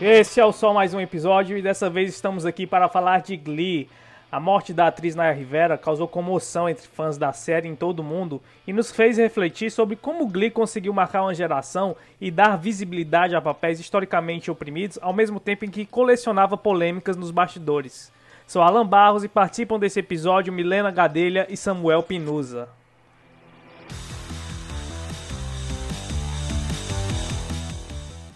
Esse 0.00 0.38
é 0.38 0.44
o 0.44 0.52
só 0.52 0.72
mais 0.72 0.94
um 0.94 1.00
episódio 1.00 1.58
e 1.58 1.62
dessa 1.62 1.90
vez 1.90 2.14
estamos 2.14 2.46
aqui 2.46 2.68
para 2.68 2.88
falar 2.88 3.20
de 3.20 3.36
Glee. 3.36 3.88
A 4.30 4.38
morte 4.38 4.72
da 4.72 4.86
atriz 4.86 5.16
Naya 5.16 5.32
Rivera 5.32 5.76
causou 5.76 6.06
comoção 6.06 6.68
entre 6.68 6.86
fãs 6.86 7.18
da 7.18 7.32
série 7.32 7.66
em 7.66 7.74
todo 7.74 7.98
o 7.98 8.04
mundo 8.04 8.40
e 8.64 8.72
nos 8.72 8.92
fez 8.92 9.18
refletir 9.18 9.72
sobre 9.72 9.96
como 9.96 10.28
Glee 10.28 10.52
conseguiu 10.52 10.92
marcar 10.92 11.22
uma 11.22 11.34
geração 11.34 11.96
e 12.20 12.30
dar 12.30 12.56
visibilidade 12.56 13.34
a 13.34 13.40
papéis 13.40 13.80
historicamente 13.80 14.52
oprimidos, 14.52 15.00
ao 15.02 15.12
mesmo 15.12 15.40
tempo 15.40 15.64
em 15.64 15.70
que 15.70 15.84
colecionava 15.84 16.56
polêmicas 16.56 17.16
nos 17.16 17.32
bastidores. 17.32 18.12
Sou 18.46 18.62
Alan 18.62 18.86
Barros 18.86 19.24
e 19.24 19.28
participam 19.28 19.80
desse 19.80 19.98
episódio 19.98 20.52
Milena 20.52 20.92
Gadelha 20.92 21.44
e 21.50 21.56
Samuel 21.56 22.04
Pinusa. 22.04 22.77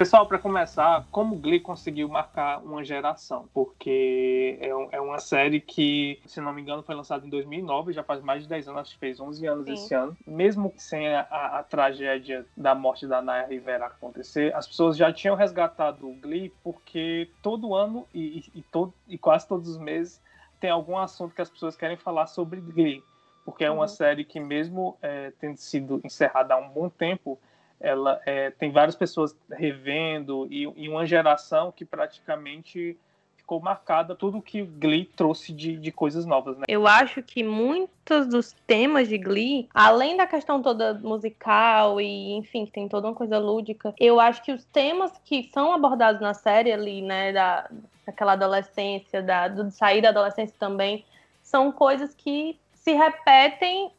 Pessoal, 0.02 0.26
para 0.26 0.36
começar, 0.36 1.06
como 1.12 1.36
Glee 1.36 1.60
conseguiu 1.60 2.08
marcar 2.08 2.58
uma 2.58 2.82
geração? 2.82 3.48
Porque 3.54 4.58
é, 4.60 4.96
é, 4.96 5.00
uma 5.00 5.20
série 5.20 5.60
que, 5.60 6.20
se 6.26 6.40
não 6.40 6.52
me 6.52 6.60
engano, 6.60 6.82
foi 6.82 6.96
lançada 6.96 7.24
em 7.24 7.30
2009, 7.30 7.92
já 7.92 8.02
faz 8.02 8.20
mais 8.20 8.42
de 8.42 8.48
10 8.48 8.66
anos, 8.66 8.80
acho 8.80 8.94
que 8.94 8.98
fez 8.98 9.20
11 9.20 9.46
anos 9.46 9.64
Sim. 9.64 9.72
esse 9.74 9.94
ano. 9.94 10.16
Mesmo 10.26 10.74
sem 10.76 11.06
a, 11.06 11.20
a, 11.30 11.58
a, 11.60 11.62
tragédia 11.62 12.44
da 12.56 12.74
morte 12.74 13.06
da 13.06 13.22
Naya 13.22 13.46
Rivera 13.46 13.86
acontecer, 13.86 14.52
as 14.56 14.66
pessoas 14.66 14.96
já 14.96 15.12
tinham 15.12 15.36
resgatado 15.36 16.08
o 16.08 16.14
Glee 16.14 16.52
porque 16.64 17.30
todo 17.40 17.72
ano 17.72 18.04
e, 18.12 18.38
e, 18.38 18.58
e, 18.58 18.62
todo, 18.62 18.92
e 19.06 19.16
quase 19.16 19.46
todos 19.46 19.68
os 19.68 19.78
meses 19.78 20.20
tem 20.58 20.68
algum 20.68 20.98
assunto 20.98 21.32
que 21.32 21.42
as 21.42 21.48
pessoas 21.48 21.76
querem 21.76 21.96
falar 21.96 22.26
sobre 22.26 22.60
Glee. 22.60 23.04
Porque 23.44 23.64
é 23.64 23.70
uma 23.70 23.82
uhum. 23.82 23.88
série 23.88 24.24
que, 24.24 24.40
mesmo 24.40 24.96
é, 25.00 25.32
tendo 25.38 25.58
sido 25.58 26.00
encerrada 26.02 26.54
há 26.54 26.56
um 26.56 26.70
bom 26.70 26.88
tempo, 26.88 27.38
ela 27.82 28.20
é, 28.24 28.50
tem 28.50 28.70
várias 28.70 28.94
pessoas 28.94 29.36
revendo 29.50 30.46
e, 30.50 30.62
e, 30.76 30.88
uma 30.88 31.04
geração 31.04 31.72
que 31.72 31.84
praticamente 31.84 32.96
ficou 33.36 33.60
marcada 33.60 34.14
tudo 34.14 34.40
que 34.40 34.62
Glee 34.62 35.04
trouxe 35.04 35.52
de, 35.52 35.76
de 35.76 35.90
coisas 35.90 36.24
novas, 36.24 36.56
né? 36.56 36.64
Eu 36.68 36.86
acho 36.86 37.22
que 37.22 37.42
muitos 37.42 38.28
dos 38.28 38.52
temas 38.66 39.08
de 39.08 39.18
Glee, 39.18 39.68
além 39.74 40.16
da 40.16 40.26
questão 40.26 40.62
toda 40.62 40.94
musical 40.94 42.00
e, 42.00 42.32
enfim, 42.34 42.64
que 42.64 42.72
tem 42.72 42.88
toda 42.88 43.08
uma 43.08 43.14
coisa 43.14 43.38
lúdica, 43.38 43.92
eu 43.98 44.20
acho 44.20 44.42
que 44.44 44.52
os 44.52 44.64
temas 44.66 45.12
que 45.24 45.50
são 45.52 45.72
abordados 45.72 46.20
na 46.20 46.34
série 46.34 46.72
ali, 46.72 47.02
né, 47.02 47.32
da, 47.32 47.68
daquela 48.06 48.32
adolescência, 48.32 49.20
da, 49.20 49.48
do 49.48 49.70
sair 49.72 50.00
da 50.00 50.10
adolescência 50.10 50.54
também, 50.58 51.04
são 51.42 51.72
coisas 51.72 52.14
que 52.14 52.56
se 52.74 52.92
repetem 52.92 53.90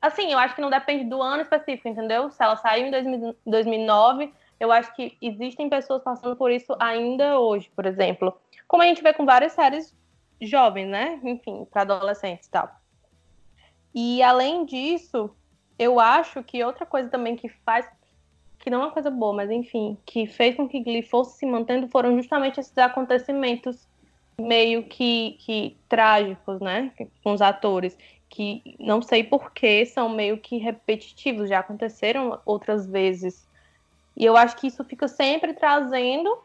Assim, 0.00 0.32
eu 0.32 0.38
acho 0.38 0.54
que 0.54 0.60
não 0.60 0.70
depende 0.70 1.04
do 1.04 1.20
ano 1.20 1.42
específico, 1.42 1.88
entendeu? 1.88 2.30
Se 2.30 2.42
ela 2.42 2.56
saiu 2.56 2.86
em 2.86 3.34
2009, 3.44 4.32
eu 4.58 4.72
acho 4.72 4.94
que 4.94 5.16
existem 5.20 5.68
pessoas 5.68 6.02
passando 6.02 6.34
por 6.36 6.50
isso 6.50 6.74
ainda 6.78 7.38
hoje, 7.38 7.70
por 7.76 7.84
exemplo. 7.84 8.34
Como 8.66 8.82
a 8.82 8.86
gente 8.86 9.02
vê 9.02 9.12
com 9.12 9.26
várias 9.26 9.52
séries 9.52 9.94
jovens, 10.40 10.88
né? 10.88 11.20
Enfim, 11.22 11.66
para 11.70 11.82
adolescentes 11.82 12.46
e 12.46 12.50
tal. 12.50 12.70
E 13.94 14.22
além 14.22 14.64
disso, 14.64 15.30
eu 15.78 16.00
acho 16.00 16.42
que 16.42 16.64
outra 16.64 16.86
coisa 16.86 17.08
também 17.08 17.36
que 17.36 17.48
faz 17.48 17.88
que 18.58 18.68
não 18.68 18.82
é 18.82 18.84
uma 18.84 18.92
coisa 18.92 19.10
boa, 19.10 19.32
mas 19.32 19.50
enfim, 19.50 19.96
que 20.04 20.26
fez 20.26 20.54
com 20.54 20.68
que 20.68 20.80
Glee 20.80 21.02
fosse 21.02 21.38
se 21.38 21.46
mantendo 21.46 21.88
foram 21.88 22.14
justamente 22.14 22.60
esses 22.60 22.76
acontecimentos 22.76 23.88
meio 24.38 24.84
que, 24.84 25.38
que 25.40 25.78
trágicos, 25.88 26.60
né, 26.60 26.92
com 27.24 27.32
os 27.32 27.40
atores 27.40 27.96
que 28.30 28.76
não 28.78 29.02
sei 29.02 29.24
porquê 29.24 29.84
são 29.84 30.08
meio 30.08 30.38
que 30.38 30.56
repetitivos, 30.56 31.48
já 31.48 31.58
aconteceram 31.58 32.40
outras 32.46 32.86
vezes. 32.86 33.46
E 34.16 34.24
eu 34.24 34.36
acho 34.36 34.56
que 34.56 34.68
isso 34.68 34.84
fica 34.84 35.08
sempre 35.08 35.52
trazendo 35.52 36.38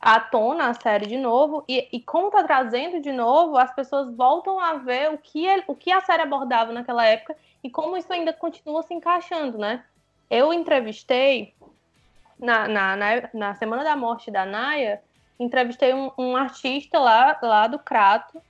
à 0.00 0.20
tona 0.20 0.68
a 0.68 0.74
série 0.74 1.06
de 1.06 1.16
novo, 1.16 1.64
e, 1.66 1.88
e 1.90 2.00
como 2.00 2.30
tá 2.30 2.42
trazendo 2.42 3.00
de 3.00 3.12
novo, 3.12 3.56
as 3.56 3.74
pessoas 3.74 4.14
voltam 4.14 4.60
a 4.60 4.74
ver 4.74 5.10
o 5.10 5.16
que, 5.16 5.46
ele, 5.46 5.62
o 5.66 5.74
que 5.74 5.90
a 5.90 6.02
série 6.02 6.22
abordava 6.22 6.72
naquela 6.72 7.06
época 7.06 7.34
e 7.62 7.70
como 7.70 7.96
isso 7.96 8.12
ainda 8.12 8.32
continua 8.32 8.82
se 8.82 8.92
encaixando, 8.92 9.56
né? 9.56 9.82
Eu 10.28 10.52
entrevistei, 10.52 11.54
na, 12.38 12.68
na, 12.68 12.96
na, 12.96 13.06
na 13.32 13.54
semana 13.54 13.84
da 13.84 13.96
morte 13.96 14.30
da 14.30 14.44
Naya, 14.44 15.00
entrevistei 15.38 15.94
um, 15.94 16.10
um 16.18 16.36
artista 16.36 16.98
lá, 16.98 17.38
lá 17.40 17.66
do 17.66 17.78
Crato, 17.78 18.42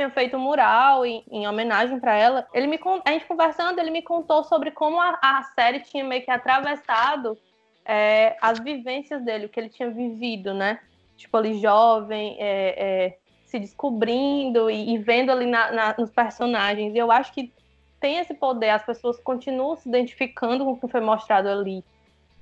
tinha 0.00 0.10
feito 0.10 0.36
um 0.36 0.40
mural 0.40 1.04
em, 1.04 1.22
em 1.30 1.46
homenagem 1.46 2.00
para 2.00 2.16
ela. 2.16 2.46
Ele 2.54 2.66
me 2.66 2.80
a 3.04 3.12
gente 3.12 3.26
conversando, 3.26 3.78
ele 3.78 3.90
me 3.90 4.00
contou 4.00 4.42
sobre 4.44 4.70
como 4.70 4.98
a, 4.98 5.18
a 5.20 5.42
série 5.54 5.80
tinha 5.80 6.02
meio 6.02 6.24
que 6.24 6.30
atravessado 6.30 7.36
é, 7.84 8.36
as 8.40 8.58
vivências 8.58 9.22
dele, 9.22 9.46
o 9.46 9.48
que 9.48 9.60
ele 9.60 9.68
tinha 9.68 9.90
vivido, 9.90 10.54
né? 10.54 10.80
Tipo, 11.18 11.36
ali 11.36 11.60
jovem, 11.60 12.36
é, 12.38 12.74
é, 12.78 13.18
se 13.44 13.58
descobrindo 13.58 14.70
e, 14.70 14.94
e 14.94 14.98
vendo 14.98 15.30
ali 15.30 15.44
na, 15.44 15.70
na, 15.70 15.94
nos 15.98 16.10
personagens. 16.10 16.94
E 16.94 16.98
eu 16.98 17.12
acho 17.12 17.32
que 17.34 17.52
tem 18.00 18.16
esse 18.16 18.32
poder, 18.32 18.70
as 18.70 18.84
pessoas 18.84 19.20
continuam 19.20 19.76
se 19.76 19.86
identificando 19.86 20.64
com 20.64 20.72
o 20.72 20.80
que 20.80 20.88
foi 20.88 21.02
mostrado 21.02 21.48
ali. 21.48 21.84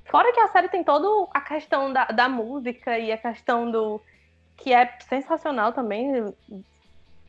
Fora 0.04 0.32
que 0.32 0.38
a 0.38 0.48
série 0.48 0.68
tem 0.68 0.84
toda 0.84 1.28
a 1.34 1.40
questão 1.40 1.92
da, 1.92 2.04
da 2.04 2.28
música 2.28 2.96
e 2.98 3.10
a 3.10 3.18
questão 3.18 3.68
do. 3.68 4.00
que 4.56 4.72
é 4.72 4.96
sensacional 5.00 5.72
também 5.72 6.32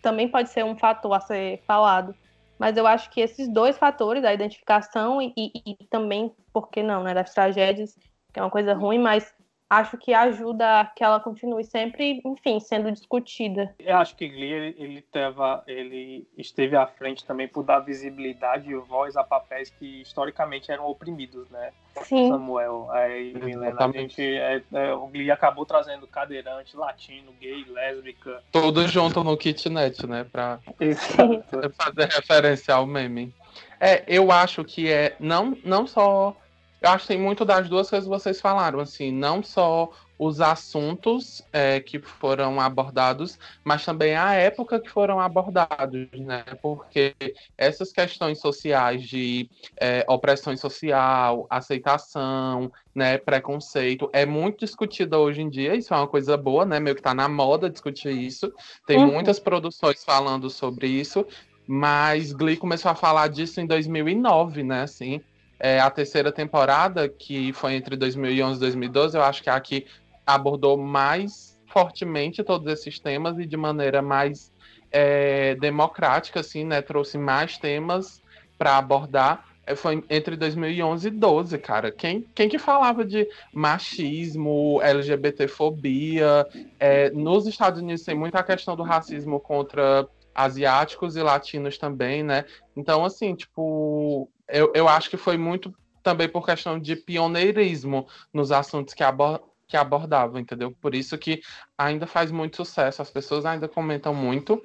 também 0.02 0.28
pode 0.28 0.50
ser 0.50 0.64
um 0.64 0.76
fator 0.76 1.14
a 1.14 1.20
ser 1.20 1.62
falado. 1.66 2.16
Mas 2.58 2.76
eu 2.76 2.86
acho 2.86 3.10
que 3.10 3.22
esses 3.22 3.48
dois 3.48 3.78
fatores, 3.78 4.24
a 4.24 4.34
identificação 4.34 5.22
e, 5.22 5.34
e, 5.38 5.52
e 5.66 5.86
também, 5.90 6.34
por 6.52 6.70
que 6.70 6.84
não, 6.84 7.04
né, 7.04 7.14
das 7.14 7.34
tragédias, 7.34 7.96
que 8.34 8.40
é 8.40 8.44
uma 8.44 8.50
coisa 8.50 8.74
ruim, 8.74 9.00
mas 9.00 9.34
acho 9.70 9.98
que 9.98 10.14
ajuda 10.14 10.92
que 10.96 11.04
ela 11.04 11.20
continue 11.20 11.64
sempre, 11.64 12.22
enfim, 12.26 12.60
sendo 12.60 12.92
discutida. 12.92 13.74
Eu 13.78 13.98
acho 13.98 14.16
que 14.16 14.28
Glee 14.28 14.52
ele, 14.52 14.76
ele, 14.80 15.02
teva, 15.02 15.64
ele 15.68 16.28
esteve 16.38 16.76
à 16.76 16.88
frente 16.88 17.24
também 17.24 17.48
por 17.48 17.64
dar 17.64 17.80
visibilidade 17.80 18.70
e 18.70 18.76
voz 18.76 19.16
a 19.16 19.24
papéis 19.24 19.70
que 19.70 20.02
historicamente 20.02 20.72
eram 20.72 20.88
oprimidos, 20.88 21.50
né? 21.50 21.72
Sim. 22.04 22.30
Samuel, 22.30 22.90
aí 22.92 23.34
Milena, 23.34 23.86
a 23.86 23.92
gente, 23.92 24.22
é, 24.22 24.62
é, 24.74 24.94
o 24.94 25.08
Glee 25.08 25.30
acabou 25.30 25.66
trazendo 25.66 26.08
cadeirante, 26.08 26.76
latino, 26.76 27.32
gay, 27.40 27.66
lésbica. 27.70 28.42
Tudo 28.52 28.88
junto 28.88 29.24
no 29.24 29.38
kitnet, 29.38 30.08
né? 30.08 30.24
Pra 30.24 30.60
fazer 31.78 32.06
referência 32.06 32.74
ao 32.74 32.88
meme. 32.88 33.34
É, 33.80 34.04
eu 34.08 34.32
acho 34.32 34.64
que 34.64 34.92
é 34.92 35.16
não, 35.20 35.58
não 35.64 35.86
só 35.86 36.36
eu 36.82 36.90
acho 36.90 37.04
que 37.04 37.14
tem 37.14 37.20
muito 37.20 37.44
das 37.44 37.68
duas 37.68 37.90
coisas 37.90 38.08
que 38.08 38.14
vocês 38.14 38.40
falaram, 38.40 38.80
assim, 38.80 39.12
não 39.12 39.44
só 39.44 39.90
os 40.20 40.42
assuntos 40.42 41.42
é, 41.54 41.80
que 41.80 41.98
foram 41.98 42.60
abordados, 42.60 43.40
mas 43.64 43.86
também 43.86 44.18
a 44.18 44.34
época 44.34 44.78
que 44.78 44.90
foram 44.90 45.18
abordados, 45.18 46.10
né? 46.12 46.44
Porque 46.62 47.16
essas 47.58 47.94
questões 47.94 48.38
sociais 48.40 49.04
de 49.04 49.50
é, 49.80 50.04
opressão 50.10 50.56
social, 50.58 51.48
aceitação, 51.50 52.70
né, 52.94 53.18
preconceito, 53.18 54.10
é 54.12 54.26
muito 54.26 54.66
discutida 54.66 55.18
hoje 55.18 55.42
em 55.42 55.50
dia, 55.50 55.74
isso 55.74 55.94
é 55.94 55.98
uma 55.98 56.08
coisa 56.08 56.36
boa, 56.36 56.66
né? 56.66 56.82
Meio 56.82 56.98
que 56.98 57.02
tá 57.02 57.14
na 57.14 57.30
moda 57.30 57.70
discutir 57.70 58.12
isso. 58.12 58.52
Tem 58.86 58.98
uhum. 58.98 59.14
muitas 59.14 59.40
produções 59.40 60.04
falando 60.04 60.50
sobre 60.50 60.88
isso, 60.88 61.26
mas 61.66 62.34
Glee 62.34 62.58
começou 62.58 62.92
a 62.92 62.96
falar 62.96 63.30
disso 63.30 63.62
em 63.62 63.66
2009, 63.66 64.64
né? 64.64 64.82
Assim, 64.82 65.22
é, 65.60 65.80
a 65.80 65.90
terceira 65.90 66.32
temporada, 66.32 67.10
que 67.10 67.52
foi 67.54 67.74
entre 67.74 67.98
2011 67.98 68.58
e 68.58 68.62
2012, 68.62 69.18
eu 69.18 69.24
acho 69.24 69.44
que 69.44 69.50
é 69.50 69.54
a 69.54 69.60
que 69.60 69.86
abordou 70.26 70.78
mais 70.78 71.60
fortemente 71.68 72.44
todos 72.44 72.72
esses 72.72 73.00
temas 73.00 73.38
e 73.38 73.46
de 73.46 73.58
maneira 73.58 74.02
mais 74.02 74.52
é, 74.92 75.56
democrática, 75.56 76.40
assim, 76.40 76.64
né? 76.64 76.82
Trouxe 76.82 77.18
mais 77.18 77.58
temas 77.58 78.22
para 78.58 78.78
abordar. 78.78 79.46
É, 79.66 79.76
foi 79.76 80.04
entre 80.10 80.36
2011 80.36 81.08
e 81.08 81.12
12, 81.12 81.58
cara. 81.60 81.92
Quem, 81.92 82.26
quem 82.34 82.50
que 82.50 82.58
falava 82.58 83.06
de 83.06 83.28
machismo, 83.54 84.80
LGBTfobia? 84.82 86.48
É, 86.80 87.10
nos 87.12 87.46
Estados 87.46 87.82
Unidos 87.82 88.04
tem 88.04 88.16
muita 88.16 88.42
questão 88.42 88.76
do 88.76 88.84
racismo 88.84 89.40
contra 89.40 90.08
asiáticos 90.34 91.16
e 91.16 91.22
latinos 91.22 91.78
também, 91.78 92.24
né? 92.24 92.46
Então, 92.76 93.04
assim, 93.04 93.36
tipo, 93.36 94.30
eu, 94.50 94.72
eu 94.76 94.88
acho 94.88 95.10
que 95.10 95.18
foi 95.18 95.38
muito 95.38 95.74
também 96.02 96.28
por 96.28 96.46
questão 96.46 96.80
de 96.80 96.96
pioneirismo 96.96 98.08
nos 98.34 98.52
assuntos 98.52 98.94
que, 98.94 99.04
abor 99.04 99.42
que 99.68 99.78
abordavam, 99.78 100.40
entendeu? 100.40 100.76
Por 100.82 100.96
isso 100.96 101.18
que 101.18 101.42
ainda 101.78 102.08
faz 102.08 102.32
muito 102.32 102.58
sucesso, 102.58 103.02
as 103.02 103.12
pessoas 103.12 103.46
ainda 103.46 103.68
comentam 103.68 104.14
muito. 104.14 104.62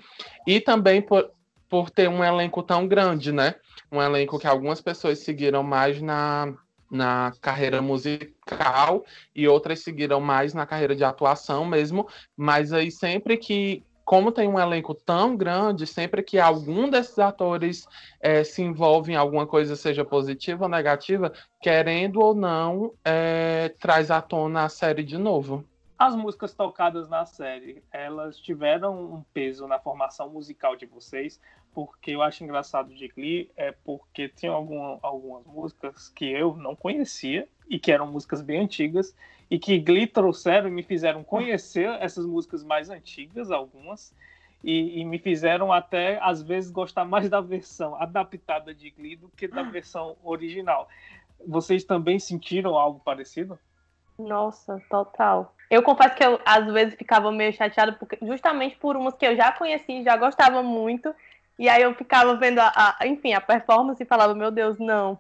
E 0.47 0.61
também 0.61 1.03
por, 1.03 1.31
por 1.69 1.91
ter 1.91 2.09
um 2.09 2.25
elenco 2.25 2.63
tão 2.63 2.89
grande, 2.89 3.31
né? 3.33 3.55
Um 3.93 4.01
elenco 4.01 4.39
que 4.39 4.47
algumas 4.47 4.81
pessoas 4.81 5.19
seguiram 5.19 5.63
mais 5.63 6.01
na, 6.01 6.55
na 6.91 7.33
carreira 7.41 7.83
musical 7.83 9.05
e 9.35 9.47
outras 9.47 9.81
seguiram 9.81 10.21
mais 10.21 10.55
na 10.55 10.65
carreira 10.65 10.95
de 10.97 11.05
atuação 11.05 11.65
mesmo, 11.65 12.09
mas 12.37 12.73
aí 12.73 12.91
sempre 12.91 13.37
que 13.37 13.85
como 14.05 14.31
tem 14.31 14.49
um 14.49 14.59
elenco 14.59 14.95
tão 14.95 15.37
grande, 15.37 15.87
sempre 15.87 16.23
que 16.23 16.39
algum 16.39 16.89
desses 16.89 17.19
atores 17.19 17.87
é, 18.21 18.45
se 18.45 18.63
envolve 18.63 19.13
em 19.13 19.17
alguma 19.17 19.47
coisa, 19.47 19.77
seja 19.77 20.05
positiva 20.05 20.65
ou 20.65 20.69
negativa, 20.69 21.33
querendo 21.61 22.21
ou 22.21 22.35
não, 22.35 22.93
é, 23.05 23.75
traz 23.81 24.11
à 24.11 24.21
tona 24.21 24.65
a 24.65 24.69
série 24.69 25.03
de 25.03 25.17
novo. 25.17 25.65
As 25.99 26.15
músicas 26.15 26.53
tocadas 26.53 27.09
na 27.09 27.25
série, 27.25 27.83
elas 27.91 28.37
tiveram 28.37 29.15
um 29.15 29.25
peso 29.33 29.67
na 29.67 29.79
formação 29.79 30.29
musical 30.29 30.77
de 30.77 30.87
vocês, 30.87 31.41
porque 31.73 32.11
eu 32.11 32.21
acho 32.21 32.45
engraçado 32.45 32.93
de 32.93 33.09
Glee 33.09 33.51
é 33.57 33.73
porque 33.73 34.29
tem 34.29 34.51
algum, 34.51 34.99
algumas 35.03 35.47
músicas 35.47 36.09
que 36.09 36.27
eu 36.27 36.57
não 36.57 36.77
conhecia 36.77 37.49
e 37.69 37.79
que 37.79 37.91
eram 37.91 38.11
músicas 38.11 38.43
bem 38.43 38.61
antigas 38.61 39.15
e 39.51 39.59
que 39.59 39.79
Glee 39.79 40.07
trouxeram 40.07 40.69
e 40.69 40.71
me 40.71 40.83
fizeram 40.83 41.23
conhecer 41.23 41.89
essas 42.01 42.27
músicas 42.27 42.65
mais 42.65 42.91
antigas, 42.91 43.51
algumas, 43.51 44.15
e, 44.63 45.01
e, 45.01 45.05
me 45.05 45.19
fizeram 45.19 45.71
até, 45.71 46.19
às 46.23 46.43
vezes, 46.43 46.71
gostar 46.71 47.05
mais 47.05 47.29
da 47.29 47.41
versão 47.41 47.95
adaptada 47.97 48.75
de 48.75 48.91
Glee 48.91 49.17
do 49.17 49.29
que 49.29 49.47
da 49.47 49.63
versão 49.63 50.17
original. 50.25 50.89
Vocês 51.47 51.85
também 51.85 52.19
sentiram 52.19 52.75
algo 52.79 52.99
parecido? 53.05 53.59
Nossa, 54.19 54.83
total. 54.89 55.55
Eu 55.71 55.83
confesso 55.83 56.15
que 56.15 56.25
eu, 56.25 56.41
às 56.47 56.65
vezes, 56.73 56.95
ficava 56.95 57.31
meio 57.31 57.53
chateada, 57.53 57.93
porque, 57.93 58.19
justamente 58.23 58.77
por 58.77 58.97
umas 58.97 59.15
que 59.15 59.27
eu 59.27 59.37
já 59.37 59.53
conheci, 59.53 60.03
já 60.03 60.17
gostava 60.17 60.63
muito, 60.63 61.15
e 61.59 61.69
aí 61.69 61.83
eu 61.83 61.95
ficava 61.95 62.35
vendo, 62.37 62.59
a, 62.61 62.97
a 62.99 63.07
enfim, 63.07 63.35
a 63.35 63.41
performance 63.41 64.03
e 64.03 64.07
falava, 64.07 64.35
meu 64.35 64.51
Deus, 64.51 64.79
não. 64.79 65.19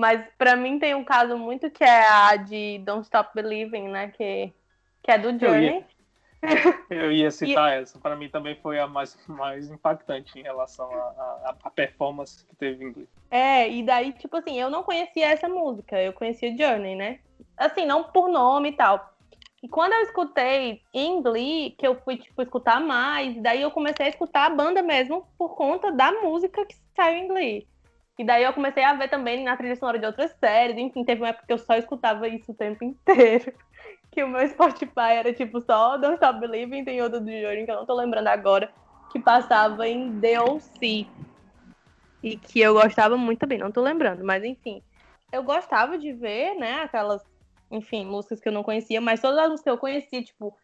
Mas 0.00 0.24
para 0.38 0.56
mim 0.56 0.78
tem 0.78 0.94
um 0.94 1.04
caso 1.04 1.36
muito 1.36 1.70
que 1.70 1.84
é 1.84 2.08
a 2.08 2.34
de 2.34 2.78
Don't 2.78 3.02
Stop 3.02 3.32
Believing, 3.34 3.88
né? 3.88 4.08
Que, 4.08 4.50
que 5.02 5.10
é 5.10 5.18
do 5.18 5.38
Journey. 5.38 5.84
Eu 6.88 7.12
ia 7.12 7.28
citar 7.30 7.70
e... 7.70 7.82
essa. 7.82 7.98
Para 7.98 8.16
mim 8.16 8.30
também 8.30 8.56
foi 8.62 8.78
a 8.78 8.86
mais, 8.86 9.14
mais 9.28 9.70
impactante 9.70 10.38
em 10.38 10.42
relação 10.42 10.90
à 11.44 11.70
performance 11.70 12.46
que 12.46 12.56
teve 12.56 12.82
em 12.82 12.88
inglês. 12.88 13.08
É, 13.30 13.68
e 13.68 13.82
daí, 13.82 14.14
tipo 14.14 14.38
assim, 14.38 14.58
eu 14.58 14.70
não 14.70 14.82
conhecia 14.82 15.28
essa 15.28 15.50
música, 15.50 16.00
eu 16.00 16.14
conhecia 16.14 16.56
Journey, 16.56 16.96
né? 16.96 17.18
Assim, 17.54 17.84
não 17.84 18.04
por 18.04 18.30
nome 18.30 18.70
e 18.70 18.72
tal. 18.72 19.14
E 19.62 19.68
quando 19.68 19.92
eu 19.92 20.00
escutei 20.00 20.80
em 20.94 21.20
Glee, 21.20 21.74
que 21.78 21.86
eu 21.86 21.94
fui, 22.00 22.16
tipo, 22.16 22.40
escutar 22.40 22.80
mais, 22.80 23.36
daí 23.42 23.60
eu 23.60 23.70
comecei 23.70 24.06
a 24.06 24.08
escutar 24.08 24.46
a 24.46 24.54
banda 24.54 24.80
mesmo 24.80 25.26
por 25.36 25.54
conta 25.54 25.92
da 25.92 26.10
música 26.22 26.64
que 26.64 26.74
saiu 26.96 27.18
em 27.18 27.28
Glee. 27.28 27.68
E 28.18 28.24
daí 28.24 28.44
eu 28.44 28.52
comecei 28.52 28.84
a 28.84 28.94
ver 28.94 29.08
também 29.08 29.42
na 29.42 29.56
trilha 29.56 29.76
sonora 29.76 29.98
de 29.98 30.06
outras 30.06 30.30
séries, 30.38 30.76
enfim, 30.76 31.04
teve 31.04 31.22
uma 31.22 31.28
época 31.28 31.46
que 31.46 31.52
eu 31.52 31.58
só 31.58 31.74
escutava 31.74 32.28
isso 32.28 32.52
o 32.52 32.54
tempo 32.54 32.84
inteiro 32.84 33.52
que 34.10 34.22
o 34.22 34.28
meu 34.28 34.46
Spotify 34.48 35.12
era 35.18 35.32
tipo 35.32 35.60
só 35.60 35.96
Don't 35.96 36.14
Stop 36.14 36.40
Believing, 36.40 36.84
tem 36.84 37.00
outro 37.00 37.20
do 37.20 37.30
Jordan 37.30 37.64
que 37.64 37.70
eu 37.70 37.76
não 37.76 37.86
tô 37.86 37.94
lembrando 37.94 38.26
agora, 38.28 38.72
que 39.12 39.18
passava 39.18 39.88
em 39.88 40.18
DLC. 40.18 41.06
E 42.22 42.36
que 42.36 42.60
eu 42.60 42.74
gostava 42.74 43.16
muito 43.16 43.38
também, 43.38 43.58
não 43.58 43.72
tô 43.72 43.80
lembrando, 43.80 44.24
mas 44.24 44.44
enfim. 44.44 44.82
Eu 45.32 45.42
gostava 45.42 45.96
de 45.96 46.12
ver, 46.12 46.56
né, 46.56 46.82
aquelas, 46.82 47.22
enfim, 47.70 48.04
músicas 48.04 48.40
que 48.40 48.48
eu 48.48 48.52
não 48.52 48.64
conhecia, 48.64 49.00
mas 49.00 49.20
todas 49.20 49.38
as 49.38 49.48
músicas 49.48 49.62
que 49.62 49.70
eu 49.70 49.78
conhecia, 49.78 50.22
tipo, 50.22 50.56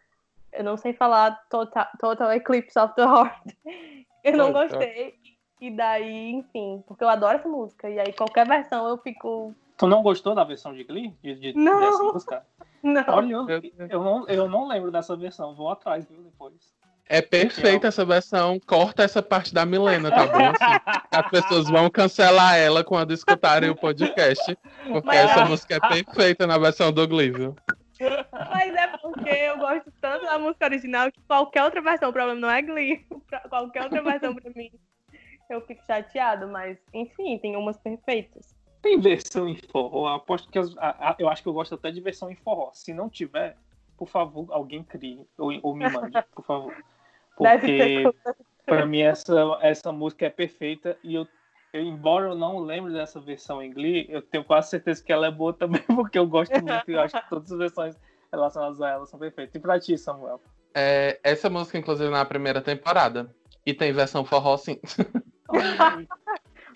eu 0.53 0.65
não 0.65 0.77
sei 0.77 0.93
falar 0.93 1.41
Total, 1.49 1.87
Total 1.99 2.33
Eclipse 2.33 2.79
of 2.79 2.95
the 2.95 3.03
Heart. 3.03 3.43
Eu 4.25 4.37
não 4.37 4.53
gostei. 4.53 5.15
E 5.61 5.71
daí, 5.71 6.33
enfim, 6.33 6.83
porque 6.87 7.03
eu 7.03 7.09
adoro 7.09 7.39
essa 7.39 7.49
música. 7.49 7.89
E 7.89 7.99
aí, 7.99 8.13
qualquer 8.13 8.47
versão 8.47 8.87
eu 8.89 8.99
fico. 8.99 9.55
Tu 9.77 9.87
não 9.87 10.03
gostou 10.03 10.35
da 10.35 10.45
versão 10.45 10.75
de 10.75 10.85
Glee? 10.85 11.15
De, 11.23 11.35
de, 11.35 11.53
não. 11.55 11.81
Dessa 11.81 12.03
música? 12.03 12.47
Não. 12.83 13.05
Olha, 13.09 13.33
eu, 13.33 13.49
eu, 13.89 14.05
não, 14.05 14.29
eu 14.29 14.49
não 14.49 14.69
lembro 14.69 14.93
dessa 14.93 15.17
versão. 15.17 15.57
Vou 15.57 15.69
atrás, 15.69 16.07
viu, 16.09 16.23
depois. 16.23 16.55
É 17.09 17.21
perfeita 17.21 17.89
essa 17.89 18.05
versão. 18.05 18.61
Corta 18.65 19.03
essa 19.03 19.21
parte 19.21 19.53
da 19.53 19.67
Milena, 19.67 20.09
tá 20.09 20.27
bom? 20.27 20.47
Assim, 20.47 20.81
as 21.11 21.31
pessoas 21.31 21.69
vão 21.69 21.91
cancelar 21.91 22.57
ela 22.57 22.85
quando 22.85 23.13
escutarem 23.13 23.71
o 23.71 23.77
podcast. 23.77 24.57
Porque 24.87 25.07
Mas... 25.07 25.31
essa 25.31 25.45
música 25.45 25.77
é 25.77 25.81
perfeita 25.81 26.47
na 26.47 26.59
versão 26.59 26.93
do 26.93 27.09
Glee, 27.09 27.31
viu? 27.31 27.57
Mas 28.51 28.75
é 28.75 28.89
porque 28.99 29.31
eu 29.31 29.57
gosto 29.59 29.91
tanto 30.01 30.25
da 30.27 30.39
música 30.39 30.67
original 30.67 31.11
que 31.11 31.21
qualquer 31.27 31.65
outra 31.65 31.81
versão, 31.81 32.11
o 32.11 32.13
problema 32.13 32.39
não 32.39 32.51
é 32.51 32.61
Glee. 32.61 33.07
qualquer 33.49 33.85
outra 33.85 34.03
versão 34.03 34.35
pra 34.35 34.51
mim, 34.51 34.71
eu 35.49 35.61
fico 35.63 35.83
chateado. 35.87 36.49
Mas, 36.49 36.79
enfim, 36.93 37.39
tem 37.39 37.57
umas 37.57 37.79
perfeitas. 37.79 38.55
Tem 38.83 39.01
versão 39.01 39.49
em 39.49 39.57
forró. 39.57 40.07
Aposto 40.09 40.51
que 40.51 40.59
as, 40.59 40.77
a, 40.79 41.11
a, 41.11 41.17
eu 41.19 41.29
acho 41.29 41.43
que 41.43 41.49
eu 41.49 41.53
gosto 41.53 41.75
até 41.75 41.91
de 41.91 42.01
versão 42.01 42.31
em 42.31 42.37
forró. 42.37 42.71
Se 42.73 42.93
não 42.93 43.09
tiver, 43.09 43.57
por 43.97 44.09
favor, 44.09 44.47
alguém 44.51 44.83
crie 44.83 45.27
ou, 45.37 45.53
ou 45.63 45.75
me 45.75 45.89
mande, 45.91 46.17
por 46.35 46.45
favor. 46.45 46.75
Porque 47.37 48.05
para 48.65 48.87
mim 48.87 49.01
essa, 49.01 49.59
essa 49.61 49.93
música 49.93 50.27
é 50.27 50.31
perfeita 50.31 50.99
e 51.03 51.15
eu, 51.15 51.27
eu, 51.73 51.83
embora 51.83 52.31
eu 52.31 52.35
não 52.35 52.59
lembre 52.59 52.93
dessa 52.93 53.21
versão 53.21 53.63
em 53.63 53.71
Glee, 53.73 54.07
eu 54.09 54.23
tenho 54.23 54.43
quase 54.43 54.71
certeza 54.71 55.05
que 55.05 55.13
ela 55.13 55.27
é 55.27 55.31
boa 55.31 55.53
também, 55.55 55.83
porque 55.83 56.19
eu 56.19 56.27
gosto 56.27 56.53
muito 56.63 56.91
e 56.91 56.95
eu 56.95 57.01
acho 57.01 57.15
que 57.15 57.29
todas 57.29 57.53
as 57.53 57.59
versões 57.59 57.97
relacionadas 58.33 58.81
a 58.81 58.91
ela 58.91 59.07
são 59.07 59.19
perfeitas. 59.19 59.55
E 59.55 59.61
pra 59.61 59.79
ti, 59.79 59.97
Samuel? 59.97 60.41
É, 60.75 61.19
essa 61.23 61.49
música, 61.49 61.79
inclusive, 61.79 62.11
na 62.11 62.25
primeira 62.25 62.61
temporada. 62.61 63.35
E 63.65 63.73
tem 63.75 63.93
versão 63.93 64.25
forró, 64.25 64.57
sim. 64.57 64.79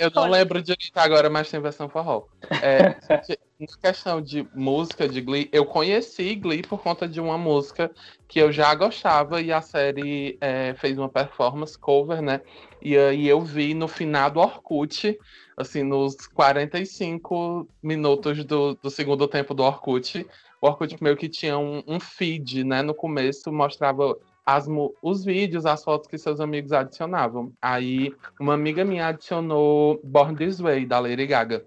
Eu 0.01 0.11
não 0.15 0.31
lembro 0.31 0.63
de 0.63 0.73
onde 0.73 0.91
tá 0.91 1.03
agora, 1.03 1.29
mas 1.29 1.51
tem 1.51 1.61
versão 1.61 1.87
forró. 1.87 2.25
É, 2.63 2.97
em 3.61 3.67
questão 3.67 4.23
de 4.23 4.49
música 4.55 5.07
de 5.07 5.21
Glee, 5.21 5.51
eu 5.53 5.67
conheci 5.67 6.35
Glee 6.37 6.63
por 6.63 6.81
conta 6.81 7.07
de 7.07 7.21
uma 7.21 7.37
música 7.37 7.91
que 8.27 8.39
eu 8.39 8.51
já 8.51 8.75
gostava 8.75 9.43
e 9.43 9.53
a 9.53 9.61
série 9.61 10.39
é, 10.41 10.75
fez 10.75 10.97
uma 10.97 11.11
performance 11.11 11.79
cover, 11.79 12.23
né? 12.23 12.41
E 12.81 12.97
aí 12.97 13.29
eu 13.29 13.43
vi 13.43 13.75
no 13.75 13.87
final 13.87 14.31
do 14.31 14.41
Orkut, 14.41 15.19
assim, 15.55 15.83
nos 15.83 16.17
45 16.29 17.69
minutos 17.83 18.43
do, 18.43 18.75
do 18.77 18.89
segundo 18.89 19.29
tempo 19.29 19.53
do 19.53 19.63
Orkut, 19.63 20.27
o 20.63 20.67
Orkut 20.67 20.97
meio 21.03 21.17
que 21.17 21.29
tinha 21.29 21.59
um, 21.59 21.83
um 21.87 22.01
feed, 22.01 22.65
né? 22.65 22.81
No 22.81 22.95
começo 22.95 23.53
mostrava 23.53 24.17
as, 24.45 24.67
os 25.03 25.25
vídeos, 25.25 25.67
as 25.67 25.83
fotos 25.85 26.09
que 26.09 26.19
seus 26.19 26.41
amigos 26.41 26.73
adicionavam. 26.73 27.53
Aí 27.61 28.15
uma 28.39 28.55
amiga 28.55 28.85
minha 28.85 29.09
adicionou 29.09 30.01
Born 30.05 30.37
This 30.37 30.61
Way, 30.61 30.87
da 30.87 30.99
Lady 30.99 31.27
Gaga. 31.27 31.65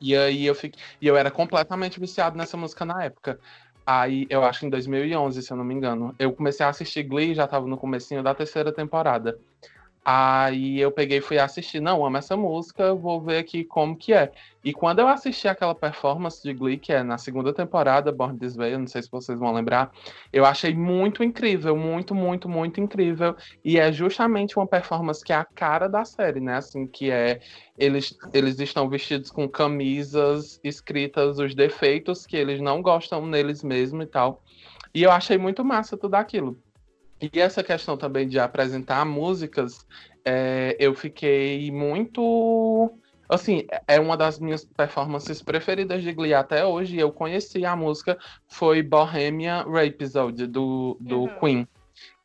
E 0.00 0.14
aí 0.14 0.46
eu 0.46 0.54
fiquei, 0.54 0.80
e 1.00 1.06
eu 1.06 1.16
era 1.16 1.30
completamente 1.30 1.98
viciado 1.98 2.36
nessa 2.36 2.56
música 2.56 2.84
na 2.84 3.04
época. 3.04 3.40
Aí, 3.86 4.26
eu 4.28 4.42
acho 4.42 4.60
que 4.60 4.66
em 4.66 4.70
2011, 4.70 5.40
se 5.40 5.52
eu 5.52 5.56
não 5.56 5.64
me 5.64 5.72
engano, 5.72 6.12
eu 6.18 6.32
comecei 6.32 6.66
a 6.66 6.70
assistir 6.70 7.04
Glee, 7.04 7.36
já 7.36 7.46
tava 7.46 7.68
no 7.68 7.78
comecinho 7.78 8.20
da 8.20 8.34
terceira 8.34 8.72
temporada. 8.72 9.38
Aí 10.08 10.78
eu 10.80 10.92
peguei 10.92 11.18
e 11.18 11.20
fui 11.20 11.36
assistir, 11.36 11.80
não, 11.80 12.06
amo 12.06 12.16
essa 12.16 12.36
música, 12.36 12.94
vou 12.94 13.20
ver 13.20 13.38
aqui 13.38 13.64
como 13.64 13.96
que 13.96 14.12
é. 14.12 14.30
E 14.62 14.72
quando 14.72 15.00
eu 15.00 15.08
assisti 15.08 15.48
aquela 15.48 15.74
performance 15.74 16.40
de 16.40 16.54
Glee, 16.54 16.78
que 16.78 16.92
é 16.92 17.02
na 17.02 17.18
segunda 17.18 17.52
temporada, 17.52 18.12
Born 18.12 18.38
This 18.38 18.54
Way, 18.54 18.78
não 18.78 18.86
sei 18.86 19.02
se 19.02 19.10
vocês 19.10 19.36
vão 19.36 19.52
lembrar, 19.52 19.90
eu 20.32 20.46
achei 20.46 20.72
muito 20.72 21.24
incrível, 21.24 21.76
muito, 21.76 22.14
muito, 22.14 22.48
muito 22.48 22.80
incrível. 22.80 23.34
E 23.64 23.80
é 23.80 23.90
justamente 23.90 24.56
uma 24.56 24.66
performance 24.68 25.24
que 25.24 25.32
é 25.32 25.36
a 25.36 25.44
cara 25.44 25.88
da 25.88 26.04
série, 26.04 26.38
né? 26.38 26.58
Assim, 26.58 26.86
que 26.86 27.10
é 27.10 27.40
eles, 27.76 28.16
eles 28.32 28.60
estão 28.60 28.88
vestidos 28.88 29.32
com 29.32 29.48
camisas 29.48 30.60
escritas 30.62 31.40
os 31.40 31.52
defeitos 31.52 32.24
que 32.24 32.36
eles 32.36 32.60
não 32.60 32.80
gostam 32.80 33.26
neles 33.26 33.64
mesmos 33.64 34.04
e 34.04 34.08
tal. 34.08 34.40
E 34.94 35.02
eu 35.02 35.10
achei 35.10 35.36
muito 35.36 35.64
massa 35.64 35.96
tudo 35.96 36.14
aquilo. 36.14 36.56
E 37.20 37.40
essa 37.40 37.62
questão 37.62 37.96
também 37.96 38.28
de 38.28 38.38
apresentar 38.38 39.04
músicas, 39.04 39.86
é, 40.24 40.76
eu 40.78 40.94
fiquei 40.94 41.70
muito. 41.70 42.92
Assim, 43.28 43.66
é 43.88 43.98
uma 43.98 44.16
das 44.16 44.38
minhas 44.38 44.64
performances 44.64 45.42
preferidas 45.42 46.02
de 46.02 46.12
Glee 46.12 46.34
até 46.34 46.64
hoje. 46.64 46.98
Eu 46.98 47.10
conheci 47.10 47.64
a 47.64 47.74
música, 47.74 48.16
foi 48.46 48.82
Bohemian 48.82 49.64
Rhapsody, 49.64 50.46
do, 50.46 50.96
do 51.00 51.22
uhum. 51.22 51.38
Queen. 51.40 51.68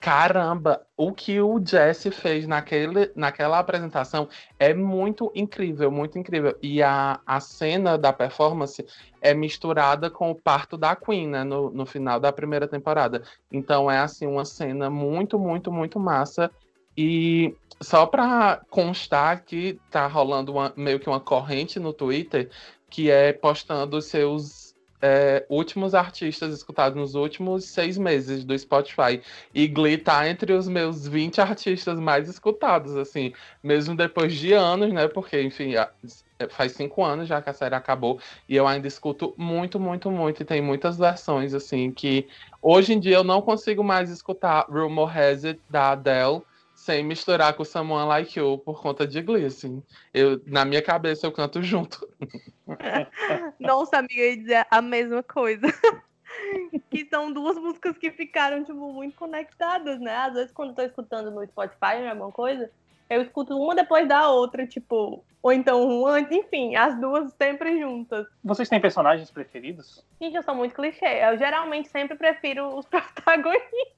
Caramba, 0.02 0.82
o 0.98 1.14
que 1.14 1.40
o 1.40 1.64
Jesse 1.64 2.10
fez 2.10 2.48
naquele, 2.48 3.12
naquela 3.16 3.60
apresentação 3.60 4.28
é 4.58 4.74
muito 4.74 5.32
incrível, 5.36 5.92
muito 5.92 6.18
incrível. 6.18 6.58
E 6.60 6.82
a, 6.82 7.20
a 7.24 7.40
cena 7.40 8.00
da 8.00 8.12
performance 8.12 8.84
é 9.22 9.36
misturada 9.36 10.10
com 10.10 10.32
o 10.32 10.36
parto 10.36 10.76
da 10.76 10.96
Queen, 10.96 11.28
né, 11.28 11.44
no, 11.44 11.70
no 11.70 11.86
final 11.86 12.20
da 12.20 12.34
primeira 12.34 12.68
temporada. 12.68 13.22
Então 13.52 13.92
é 13.92 14.00
assim 14.00 14.26
uma 14.26 14.44
cena 14.44 14.90
muito, 14.90 15.38
muito, 15.38 15.72
muito 15.72 16.00
massa. 16.00 16.50
E 16.98 17.56
só 17.80 18.08
para 18.08 18.60
constar 18.72 19.44
que 19.44 19.80
tá 19.92 20.08
rolando 20.08 20.52
uma, 20.52 20.74
meio 20.76 21.00
que 21.00 21.08
uma 21.08 21.20
corrente 21.20 21.80
no 21.80 21.94
Twitter 21.94 22.50
que 22.90 23.12
é 23.12 23.32
postando 23.34 24.02
seus 24.02 24.71
é, 25.02 25.46
últimos 25.50 25.96
artistas 25.96 26.54
escutados 26.54 26.98
nos 26.98 27.16
últimos 27.16 27.66
seis 27.66 27.98
meses 27.98 28.44
do 28.44 28.58
Spotify. 28.58 29.22
E 29.54 29.68
Glee 29.68 29.98
tá 29.98 30.30
entre 30.30 30.54
os 30.54 30.68
meus 30.68 31.08
20 31.08 31.42
artistas 31.42 32.00
mais 32.00 32.30
escutados, 32.30 32.96
assim, 32.96 33.34
mesmo 33.64 33.96
depois 33.96 34.34
de 34.34 34.54
anos, 34.54 34.94
né? 34.94 35.08
Porque, 35.08 35.42
enfim, 35.42 35.76
é, 35.76 35.90
faz 36.50 36.74
cinco 36.74 37.04
anos 37.04 37.28
já 37.28 37.42
que 37.42 37.50
a 37.50 37.54
série 37.54 37.76
acabou 37.76 38.20
e 38.48 38.56
eu 38.56 38.68
ainda 38.68 38.88
escuto 38.88 39.34
muito, 39.38 39.80
muito, 39.80 40.12
muito. 40.12 40.42
E 40.42 40.46
tem 40.46 40.62
muitas 40.62 40.98
versões, 40.98 41.54
assim, 41.54 41.92
que 41.92 42.28
hoje 42.62 42.94
em 42.94 43.00
dia 43.00 43.16
eu 43.16 43.24
não 43.24 43.42
consigo 43.42 43.84
mais 43.84 44.10
escutar 44.10 44.66
Rumor 44.70 45.16
Has 45.18 45.44
It 45.46 45.60
da 45.70 45.92
Adele 45.92 46.42
sem 46.82 47.04
misturar 47.04 47.54
com 47.54 47.64
Someone 47.64 48.08
Like 48.08 48.40
You 48.40 48.58
por 48.58 48.82
conta 48.82 49.06
de 49.06 49.22
Glee, 49.22 49.46
assim. 49.46 49.84
Eu, 50.12 50.42
na 50.48 50.66
minha 50.66 50.82
cabeça 50.82 51.28
eu 51.28 51.32
canto 51.32 51.62
junto. 51.62 52.10
Nossa, 53.60 54.00
amiga, 54.00 54.20
eu 54.20 54.32
ia 54.32 54.38
dizer 54.38 54.68
a 54.70 54.82
mesma 54.82 55.22
coisa. 55.22 55.68
que 56.90 57.06
são 57.06 57.32
duas 57.32 57.56
músicas 57.56 57.96
que 58.00 58.10
ficaram, 58.10 58.64
tipo, 58.64 58.92
muito 58.92 59.16
conectadas, 59.16 60.00
né? 60.00 60.16
Às 60.16 60.34
vezes, 60.34 60.52
quando 60.52 60.70
eu 60.70 60.76
tô 60.76 60.82
escutando 60.82 61.30
no 61.30 61.46
Spotify 61.46 62.02
ou 62.02 62.10
alguma 62.10 62.32
coisa, 62.32 62.72
eu 63.08 63.22
escuto 63.22 63.56
uma 63.56 63.76
depois 63.76 64.08
da 64.08 64.32
outra, 64.32 64.66
tipo, 64.66 65.24
ou 65.40 65.54
então 65.54 65.88
uma, 65.88 66.20
enfim, 66.20 66.76
as 66.76 67.00
duas 67.00 67.32
sempre 67.34 67.80
juntas. 67.80 68.26
Vocês 68.44 68.68
têm 68.68 68.82
personagens 68.82 69.30
preferidos? 69.30 70.04
Gente, 70.20 70.36
eu 70.36 70.42
sou 70.42 70.56
muito 70.56 70.74
clichê. 70.74 71.24
Eu 71.30 71.38
geralmente 71.38 71.90
sempre 71.90 72.18
prefiro 72.18 72.76
os 72.76 72.88
protagonistas. 72.90 73.92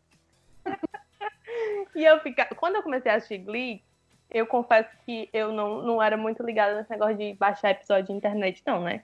E 1.95 2.03
eu 2.03 2.19
fica... 2.19 2.45
Quando 2.55 2.75
eu 2.75 2.83
comecei 2.83 3.11
a 3.11 3.15
assistir 3.15 3.39
Glee, 3.39 3.83
eu 4.29 4.47
confesso 4.47 4.89
que 5.05 5.29
eu 5.31 5.51
não, 5.51 5.81
não 5.81 6.01
era 6.01 6.17
muito 6.17 6.43
ligada 6.43 6.75
nesse 6.75 6.89
negócio 6.89 7.15
de 7.15 7.33
baixar 7.33 7.71
episódio 7.71 8.07
de 8.07 8.13
internet, 8.13 8.63
não, 8.65 8.81
né? 8.81 9.03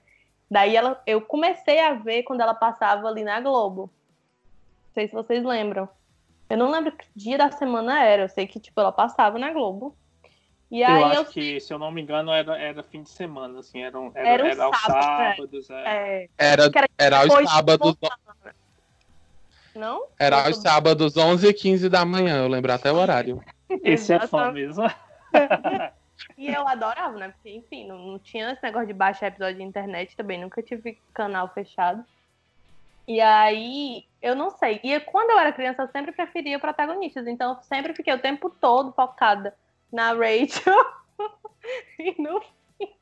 Daí 0.50 0.76
ela, 0.76 1.02
eu 1.06 1.22
comecei 1.22 1.80
a 1.80 1.94
ver 1.94 2.24
quando 2.24 2.42
ela 2.42 2.56
passava 2.56 3.08
ali 3.08 3.24
na 3.24 3.40
Globo. 3.40 3.92
Não 4.88 4.94
sei 4.94 5.08
se 5.08 5.14
vocês 5.14 5.44
lembram. 5.44 5.88
Eu 6.50 6.58
não 6.58 6.72
lembro 6.72 6.92
que 6.92 7.06
dia 7.16 7.38
da 7.38 7.52
semana 7.52 8.04
era. 8.04 8.24
Eu 8.24 8.30
sei 8.30 8.48
que, 8.48 8.60
tipo, 8.60 8.82
ela 8.82 8.92
passava 8.92 9.38
na 9.38 9.54
Globo. 9.54 9.96
E 10.72 10.84
aí 10.84 11.02
eu 11.02 11.06
acho 11.08 11.22
eu... 11.22 11.26
que, 11.26 11.60
se 11.60 11.72
eu 11.72 11.78
não 11.78 11.92
me 11.92 12.02
engano, 12.02 12.32
era, 12.32 12.58
era 12.58 12.84
fim 12.84 13.04
de 13.04 13.10
semana, 13.10 13.60
assim, 13.60 13.82
era, 13.82 13.98
era, 14.14 14.28
era, 14.28 14.48
era 14.50 14.64
aos 14.64 14.78
sábados. 14.80 15.70
É. 15.70 15.84
É. 15.84 16.30
Era, 16.38 16.64
era, 16.64 16.88
era 16.98 17.18
aos 17.20 17.50
sábados. 17.50 17.98
Não? 19.76 20.08
Era 20.18 20.46
aos 20.46 20.58
sábados, 20.58 21.16
11 21.16 21.48
e 21.48 21.54
15 21.54 21.90
da 21.90 22.04
manhã, 22.04 22.38
eu 22.38 22.48
lembro 22.48 22.72
até 22.72 22.92
o 22.92 22.96
horário. 22.96 23.42
Esse 23.84 24.14
é 24.14 24.28
fã 24.28 24.52
mesmo. 24.52 24.84
e 26.38 26.48
eu 26.48 26.68
adorava, 26.68 27.18
né? 27.18 27.30
Porque, 27.30 27.50
enfim, 27.50 27.88
não, 27.88 27.98
não 27.98 28.20
tinha 28.20 28.52
esse 28.52 28.64
negócio 28.64 28.88
de 28.88 28.94
baixar 28.94 29.28
episódio 29.28 29.58
de 29.58 29.64
internet 29.64 30.16
também, 30.16 30.42
nunca 30.42 30.62
tive 30.62 30.98
canal 31.14 31.48
fechado. 31.54 32.04
E 33.08 33.20
aí, 33.22 34.06
eu 34.22 34.36
não 34.36 34.52
sei. 34.52 34.80
E 34.84 35.00
quando 35.00 35.32
eu 35.32 35.40
era 35.40 35.52
criança, 35.52 35.82
eu 35.82 35.88
sempre 35.88 36.12
preferia 36.12 36.60
protagonistas. 36.60 37.26
Então, 37.26 37.54
eu 37.54 37.64
sempre 37.64 37.94
fiquei 37.96 38.14
o 38.14 38.22
tempo 38.22 38.50
todo 38.50 38.92
focada 38.94 39.56
na 39.92 40.14
Rachel 40.14 40.76
e 41.98 42.22
no 42.22 42.40
fim. 42.42 42.94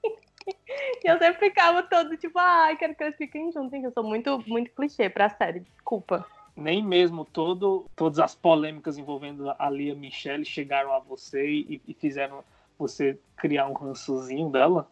E 1.04 1.08
eu 1.08 1.18
sempre 1.20 1.50
ficava 1.50 1.84
todo 1.84 2.16
tipo, 2.16 2.40
ai, 2.40 2.74
ah, 2.74 2.76
quero 2.78 2.96
que 2.96 3.04
eles 3.04 3.18
fiquem 3.18 3.52
juntos. 3.52 3.84
Eu 3.84 3.92
sou 3.92 4.04
muito, 4.04 4.42
muito 4.48 4.72
clichê 4.72 5.10
pra 5.10 5.30
série, 5.30 5.60
desculpa. 5.60 6.26
Nem 6.58 6.84
mesmo 6.84 7.24
todo, 7.24 7.86
todas 7.96 8.20
as 8.20 8.34
polêmicas 8.34 8.98
envolvendo 8.98 9.54
a 9.58 9.70
Lia 9.70 9.94
Michelle 9.94 10.44
chegaram 10.44 10.92
a 10.92 11.00
você 11.00 11.48
e, 11.48 11.82
e 11.88 11.94
fizeram 11.94 12.44
você 12.78 13.20
criar 13.36 13.68
um 13.68 13.74
rançozinho 13.74 14.50
dela? 14.50 14.90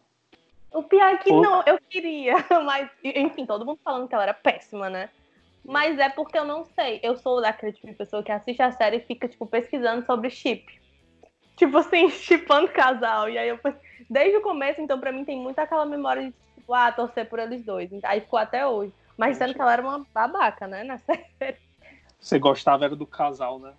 O 0.72 0.82
pior 0.82 1.14
é 1.14 1.16
que 1.18 1.32
Ou... 1.32 1.42
não, 1.42 1.62
eu 1.66 1.78
queria, 1.90 2.34
mas 2.64 2.88
enfim, 3.02 3.44
todo 3.44 3.66
mundo 3.66 3.80
falando 3.82 4.08
que 4.08 4.14
ela 4.14 4.24
era 4.24 4.34
péssima, 4.34 4.88
né? 4.88 5.10
Mas 5.64 5.98
é 5.98 6.08
porque 6.08 6.38
eu 6.38 6.44
não 6.44 6.64
sei. 6.64 7.00
Eu 7.02 7.16
sou 7.16 7.40
daquele 7.40 7.72
tipo 7.72 7.88
de 7.88 7.94
pessoa 7.94 8.22
que 8.22 8.30
assiste 8.30 8.62
a 8.62 8.70
série 8.70 8.98
e 8.98 9.00
fica, 9.00 9.26
tipo, 9.26 9.44
pesquisando 9.46 10.06
sobre 10.06 10.30
chip 10.30 10.64
tipo 11.56 11.76
assim, 11.78 12.08
chipando 12.10 12.68
casal. 12.68 13.28
E 13.28 13.38
aí 13.38 13.48
eu 13.48 13.58
desde 14.08 14.36
o 14.36 14.42
começo, 14.42 14.80
então 14.80 15.00
pra 15.00 15.10
mim 15.10 15.24
tem 15.24 15.38
muito 15.38 15.58
aquela 15.58 15.86
memória 15.86 16.24
de, 16.24 16.34
tipo, 16.54 16.72
ah, 16.72 16.92
torcer 16.92 17.28
por 17.28 17.38
eles 17.38 17.64
dois. 17.64 17.90
Aí 18.04 18.20
ficou 18.20 18.38
até 18.38 18.66
hoje. 18.66 18.92
Mas 19.16 19.36
sendo 19.36 19.54
que 19.54 19.60
ela 19.60 19.72
era 19.72 19.82
uma 19.82 20.06
babaca, 20.12 20.66
né, 20.66 20.84
na 20.84 20.98
série. 20.98 21.56
Você 22.18 22.38
gostava 22.38 22.84
era 22.84 22.96
do 22.96 23.06
casal, 23.06 23.58
né? 23.58 23.72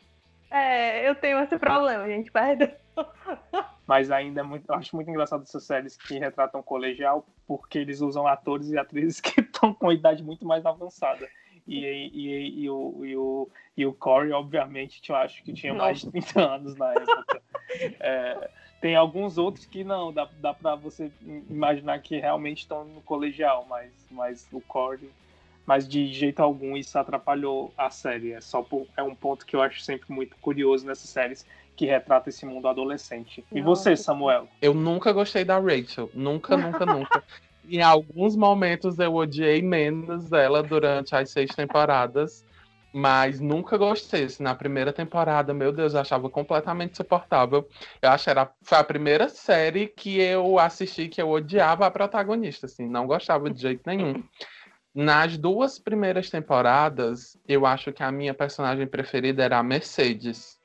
É, 0.50 1.08
eu 1.08 1.16
tenho 1.16 1.40
esse 1.40 1.58
problema, 1.58 2.08
gente, 2.08 2.32
perdão. 2.32 2.72
Mas 3.86 4.12
ainda 4.12 4.42
é 4.42 4.44
muito, 4.44 4.70
eu 4.70 4.76
acho 4.76 4.96
muito 4.96 5.10
engraçado 5.10 5.44
essas 5.44 5.64
séries 5.64 5.96
que 5.96 6.20
retratam 6.20 6.62
colegial, 6.62 7.26
porque 7.46 7.78
eles 7.78 8.02
usam 8.02 8.28
atores 8.28 8.70
e 8.70 8.78
atrizes 8.78 9.20
que 9.22 9.42
estão 9.42 9.74
com 9.74 9.92
idade 9.92 10.24
muito 10.24 10.46
mais 10.46 10.66
avançada. 10.66 11.28
E, 11.68 11.84
e, 11.84 12.64
e, 12.64 12.70
o, 12.70 13.06
e, 13.06 13.18
o, 13.18 13.50
e 13.76 13.86
o 13.86 13.94
Corey, 13.94 14.32
obviamente, 14.32 15.02
eu 15.10 15.16
acho 15.16 15.44
que 15.44 15.52
tinha 15.52 15.74
mais 15.74 16.00
de 16.00 16.10
30 16.12 16.42
anos 16.42 16.76
na 16.78 16.94
época. 16.94 17.42
É, 18.00 18.50
tem 18.80 18.96
alguns 18.96 19.38
outros 19.38 19.66
que 19.66 19.84
não, 19.84 20.14
dá, 20.14 20.30
dá 20.40 20.54
para 20.54 20.76
você 20.76 21.12
imaginar 21.50 22.00
que 22.00 22.18
realmente 22.20 22.60
estão 22.60 22.86
no 22.86 23.02
colegial, 23.02 23.66
mas, 23.68 23.92
mas 24.10 24.48
o 24.52 24.62
Corey. 24.62 25.10
Mas 25.68 25.88
de 25.88 26.12
jeito 26.14 26.40
algum 26.40 26.78
isso 26.78 26.98
atrapalhou 26.98 27.74
a 27.78 27.90
série. 27.90 28.32
É, 28.32 28.42
só 28.42 28.62
por, 28.64 28.88
é 28.96 29.04
um 29.04 29.14
ponto 29.14 29.46
que 29.46 29.56
eu 29.56 29.62
acho 29.62 29.82
sempre 29.82 30.12
muito 30.12 30.38
curioso 30.38 30.86
nessas 30.86 31.10
séries 31.10 31.46
que 31.76 31.86
retrata 31.86 32.30
esse 32.30 32.46
mundo 32.46 32.68
adolescente. 32.68 33.46
E 33.54 33.62
você, 33.62 33.96
Samuel? 33.96 34.48
Eu 34.62 34.74
nunca 34.74 35.12
gostei 35.12 35.44
da 35.44 35.60
Rachel. 35.60 36.10
Nunca, 36.14 36.56
nunca, 36.58 36.86
nunca 36.88 37.24
em 37.68 37.82
alguns 37.82 38.36
momentos 38.36 38.98
eu 38.98 39.14
odiei 39.14 39.62
menos 39.62 40.32
ela 40.32 40.64
durante 40.64 41.16
as 41.16 41.30
seis 41.30 41.54
temporadas, 41.54 42.46
mas 42.94 43.40
nunca 43.42 43.78
gostei. 43.78 44.24
Assim, 44.24 44.42
na 44.42 44.56
primeira 44.56 44.94
temporada, 44.94 45.54
meu 45.54 45.72
Deus, 45.72 45.94
eu 45.94 46.00
achava 46.00 46.30
completamente 46.30 46.94
insuportável. 46.94 47.68
Eu 48.02 48.10
acho 48.10 48.24
que 48.24 48.30
era, 48.30 48.50
foi 48.64 48.78
a 48.78 48.84
primeira 48.84 49.28
série 49.28 49.88
que 49.88 50.20
eu 50.20 50.58
assisti 50.58 51.10
que 51.10 51.22
eu 51.22 51.30
odiava 51.30 51.86
a 51.86 51.92
protagonista, 51.92 52.66
assim, 52.66 52.88
não 52.88 53.06
gostava 53.06 53.50
de 53.50 53.62
jeito 53.62 53.82
nenhum. 53.86 54.24
Nas 55.00 55.38
duas 55.38 55.78
primeiras 55.78 56.28
temporadas, 56.28 57.38
eu 57.48 57.68
acho 57.68 57.94
que 57.94 58.02
a 58.02 58.12
minha 58.12 58.34
personagem 58.34 58.88
preferida 58.88 59.44
era 59.44 59.60
a 59.60 59.64
Mercedes 59.64 60.58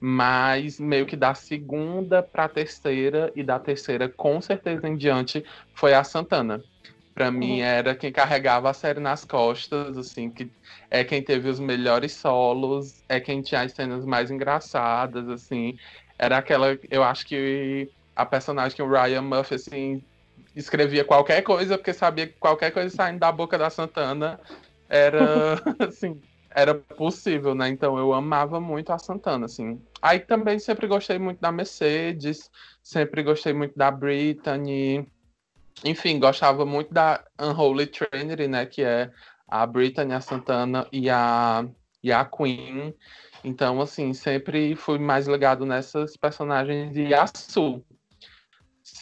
mas 0.00 0.80
meio 0.80 1.04
que 1.04 1.14
da 1.14 1.34
segunda 1.34 2.22
para 2.22 2.46
a 2.46 2.48
terceira 2.48 3.30
e 3.36 3.42
da 3.42 3.58
terceira 3.58 4.08
com 4.08 4.40
certeza 4.40 4.88
em 4.88 4.96
diante 4.96 5.44
foi 5.74 5.92
a 5.92 6.02
Santana. 6.02 6.64
Para 7.14 7.26
uhum. 7.26 7.32
mim 7.32 7.60
era 7.60 7.94
quem 7.94 8.10
carregava 8.10 8.70
a 8.70 8.72
série 8.72 8.98
nas 8.98 9.26
costas, 9.26 9.98
assim, 9.98 10.30
que 10.30 10.50
é 10.90 11.04
quem 11.04 11.22
teve 11.22 11.50
os 11.50 11.60
melhores 11.60 12.12
solos, 12.12 13.02
é 13.10 13.20
quem 13.20 13.42
tinha 13.42 13.60
as 13.60 13.72
cenas 13.72 14.06
mais 14.06 14.30
engraçadas, 14.30 15.28
assim. 15.28 15.76
Era 16.18 16.38
aquela, 16.38 16.78
eu 16.90 17.02
acho 17.02 17.26
que 17.26 17.90
a 18.16 18.24
personagem 18.24 18.74
que 18.74 18.82
o 18.82 18.90
Ryan 18.90 19.22
Murphy 19.22 19.56
assim 19.56 20.02
escrevia 20.54 21.04
qualquer 21.04 21.42
coisa 21.42 21.78
porque 21.78 21.92
sabia 21.92 22.26
que 22.26 22.34
qualquer 22.34 22.70
coisa 22.70 22.94
saindo 22.94 23.20
da 23.20 23.30
boca 23.30 23.56
da 23.56 23.70
Santana 23.70 24.40
era 24.88 25.60
assim 25.88 26.20
era 26.52 26.74
possível, 26.74 27.54
né? 27.54 27.68
Então 27.68 27.96
eu 27.96 28.12
amava 28.12 28.60
muito 28.60 28.92
a 28.92 28.98
Santana, 28.98 29.46
assim. 29.46 29.80
Aí 30.02 30.18
também 30.18 30.58
sempre 30.58 30.86
gostei 30.86 31.18
muito 31.18 31.40
da 31.40 31.52
Mercedes, 31.52 32.50
sempre 32.82 33.22
gostei 33.22 33.52
muito 33.52 33.76
da 33.76 33.90
Britney. 33.90 35.06
Enfim, 35.84 36.18
gostava 36.18 36.66
muito 36.66 36.92
da 36.92 37.24
Unholy 37.40 37.86
Trinity, 37.86 38.48
né? 38.48 38.66
Que 38.66 38.82
é 38.82 39.10
a 39.46 39.64
Britney, 39.64 40.12
a 40.12 40.20
Santana 40.20 40.86
e 40.92 41.08
a, 41.08 41.64
e 42.02 42.12
a 42.12 42.24
Queen. 42.24 42.94
Então, 43.44 43.80
assim, 43.80 44.12
sempre 44.12 44.74
fui 44.74 44.98
mais 44.98 45.26
ligado 45.26 45.64
nessas 45.64 46.16
personagens 46.16 46.92
de 46.92 47.14
a 47.14 47.26
Sul. 47.26 47.84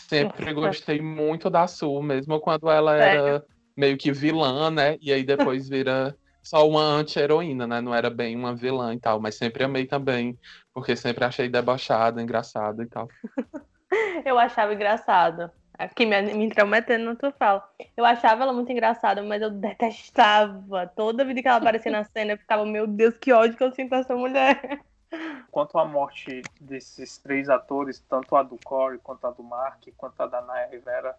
Sempre 0.08 0.52
gostei 0.54 1.00
muito 1.00 1.50
da 1.50 1.66
Sul, 1.66 2.02
mesmo 2.02 2.40
quando 2.40 2.70
ela 2.70 2.96
era 2.96 3.44
meio 3.76 3.96
que 3.96 4.10
vilã, 4.10 4.70
né? 4.70 4.96
E 5.00 5.12
aí 5.12 5.22
depois 5.22 5.68
vira 5.68 6.16
só 6.42 6.66
uma 6.66 6.82
anti-heroína, 6.82 7.66
né? 7.66 7.80
Não 7.80 7.94
era 7.94 8.08
bem 8.08 8.34
uma 8.34 8.54
vilã 8.54 8.94
e 8.94 8.98
tal, 8.98 9.20
mas 9.20 9.36
sempre 9.36 9.64
amei 9.64 9.86
também, 9.86 10.38
porque 10.72 10.96
sempre 10.96 11.24
achei 11.24 11.48
debochada, 11.48 12.22
engraçada 12.22 12.82
e 12.82 12.86
tal. 12.86 13.06
eu 14.24 14.38
achava 14.38 14.72
engraçado. 14.72 15.50
Aqui 15.78 16.04
me, 16.06 16.20
me 16.22 16.44
intrometendo 16.44 17.04
na 17.04 17.14
tua 17.14 17.30
fala. 17.30 17.62
Eu 17.96 18.04
achava 18.04 18.42
ela 18.42 18.52
muito 18.52 18.72
engraçada, 18.72 19.22
mas 19.22 19.40
eu 19.40 19.50
detestava. 19.50 20.88
Toda 20.88 21.24
vida 21.24 21.40
que 21.40 21.46
ela 21.46 21.58
aparecia 21.58 21.92
na 21.92 22.02
cena, 22.12 22.32
eu 22.32 22.38
ficava, 22.38 22.66
meu 22.66 22.86
Deus, 22.86 23.16
que 23.16 23.32
ódio 23.32 23.56
que 23.56 23.62
eu 23.62 23.72
sinto 23.72 23.94
essa 23.94 24.16
mulher. 24.16 24.80
Quanto 25.50 25.78
à 25.78 25.84
morte 25.84 26.42
desses 26.60 27.18
três 27.18 27.48
atores, 27.48 27.98
tanto 28.08 28.36
a 28.36 28.42
do 28.42 28.58
Corey, 28.64 28.98
quanto 28.98 29.26
a 29.26 29.30
do 29.30 29.42
Mark, 29.42 29.82
quanto 29.96 30.20
a 30.20 30.26
da 30.26 30.42
Naya 30.42 30.68
Rivera, 30.68 31.16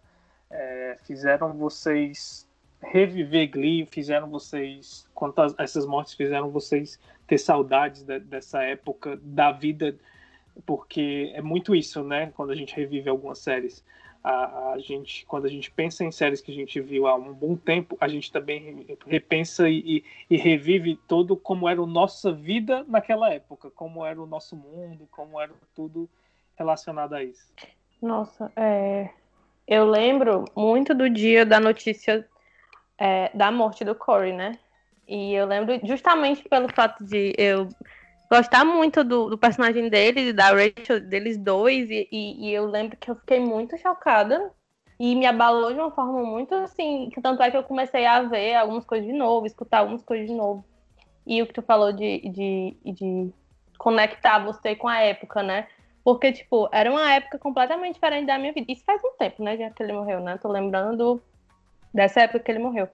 é, 0.50 0.96
fizeram 1.04 1.52
vocês 1.52 2.48
reviver 2.82 3.50
Glee 3.50 3.86
fizeram 3.86 4.28
vocês, 4.28 5.06
quantas 5.14 5.54
essas 5.58 5.86
mortes 5.86 6.14
fizeram 6.14 6.50
vocês 6.50 6.98
ter 7.26 7.38
saudades 7.38 8.02
de, 8.02 8.18
dessa 8.18 8.62
época 8.62 9.18
da 9.22 9.52
vida, 9.52 9.94
porque 10.66 11.30
é 11.34 11.42
muito 11.42 11.74
isso, 11.74 12.02
né? 12.02 12.32
Quando 12.34 12.50
a 12.50 12.54
gente 12.54 12.74
revive 12.74 13.08
algumas 13.08 13.38
séries, 13.38 13.84
a, 14.22 14.72
a, 14.72 14.78
gente, 14.78 15.24
quando 15.26 15.46
a 15.46 15.48
gente 15.48 15.70
pensa 15.70 16.04
em 16.04 16.12
séries 16.12 16.40
que 16.40 16.52
a 16.52 16.54
gente 16.54 16.80
viu 16.80 17.06
há 17.06 17.14
um 17.14 17.32
bom 17.32 17.56
tempo, 17.56 17.96
a 18.00 18.06
gente 18.06 18.30
também 18.30 18.86
repensa 19.06 19.68
e, 19.68 20.04
e, 20.28 20.36
revive 20.36 20.96
todo 21.08 21.36
como 21.36 21.68
era 21.68 21.80
a 21.80 21.86
nossa 21.86 22.32
vida 22.32 22.84
naquela 22.86 23.32
época, 23.32 23.70
como 23.70 24.04
era 24.04 24.20
o 24.20 24.26
nosso 24.26 24.54
mundo, 24.54 25.08
como 25.10 25.40
era 25.40 25.52
tudo 25.74 26.08
relacionado 26.56 27.14
a 27.14 27.24
isso. 27.24 27.50
Nossa, 28.02 28.52
é... 28.56 29.08
eu 29.66 29.86
lembro 29.86 30.44
muito 30.54 30.94
do 30.94 31.08
dia 31.08 31.46
da 31.46 31.58
notícia 31.58 32.26
é, 32.98 33.30
da 33.34 33.50
morte 33.50 33.84
do 33.84 33.94
Corey, 33.94 34.32
né? 34.32 34.58
E 35.08 35.32
eu 35.32 35.46
lembro 35.46 35.80
justamente 35.84 36.46
pelo 36.48 36.68
fato 36.72 37.02
de 37.04 37.34
eu 37.36 37.68
gostar 38.30 38.64
muito 38.64 39.02
do, 39.02 39.30
do 39.30 39.36
personagem 39.38 39.88
dele, 39.88 40.32
da 40.32 40.50
Rachel, 40.50 41.00
deles 41.00 41.36
dois, 41.36 41.90
e, 41.90 42.08
e, 42.12 42.48
e, 42.48 42.52
eu 42.54 42.66
lembro 42.66 42.96
que 42.96 43.10
eu 43.10 43.16
fiquei 43.16 43.40
muito 43.40 43.76
chocada 43.76 44.52
E 44.98 45.16
me 45.16 45.26
abalou 45.26 45.72
de 45.72 45.80
uma 45.80 45.90
forma 45.90 46.22
muito 46.22 46.54
assim, 46.54 47.10
que 47.12 47.20
tanto 47.20 47.42
é 47.42 47.50
que 47.50 47.56
eu 47.56 47.64
comecei 47.64 48.06
a 48.06 48.22
ver 48.22 48.54
algumas 48.54 48.84
coisas 48.84 49.06
de 49.06 49.12
novo, 49.14 49.46
escutar 49.46 49.78
algumas 49.78 50.04
coisas 50.04 50.28
de 50.28 50.34
novo. 50.34 50.64
E 51.26 51.42
o 51.42 51.46
que 51.46 51.54
tu 51.54 51.62
falou 51.62 51.92
de, 51.92 52.20
de, 52.30 52.76
de 52.84 53.32
conectar 53.78 54.38
você 54.44 54.76
com 54.76 54.88
a 54.88 55.00
época, 55.00 55.42
né? 55.42 55.66
Porque, 56.04 56.32
tipo, 56.32 56.68
era 56.72 56.90
uma 56.90 57.12
época 57.14 57.38
completamente 57.38 57.94
diferente 57.94 58.26
da 58.26 58.38
minha 58.38 58.52
vida. 58.52 58.70
Isso 58.70 58.84
faz 58.84 59.02
um 59.04 59.16
tempo, 59.18 59.42
né? 59.42 59.56
Já 59.56 59.70
que 59.70 59.82
ele 59.82 59.92
morreu, 59.92 60.20
né? 60.20 60.38
Tô 60.38 60.48
lembrando 60.48 61.22
dessa 61.92 62.20
época 62.22 62.40
que 62.40 62.50
ele 62.50 62.58
morreu. 62.58 62.88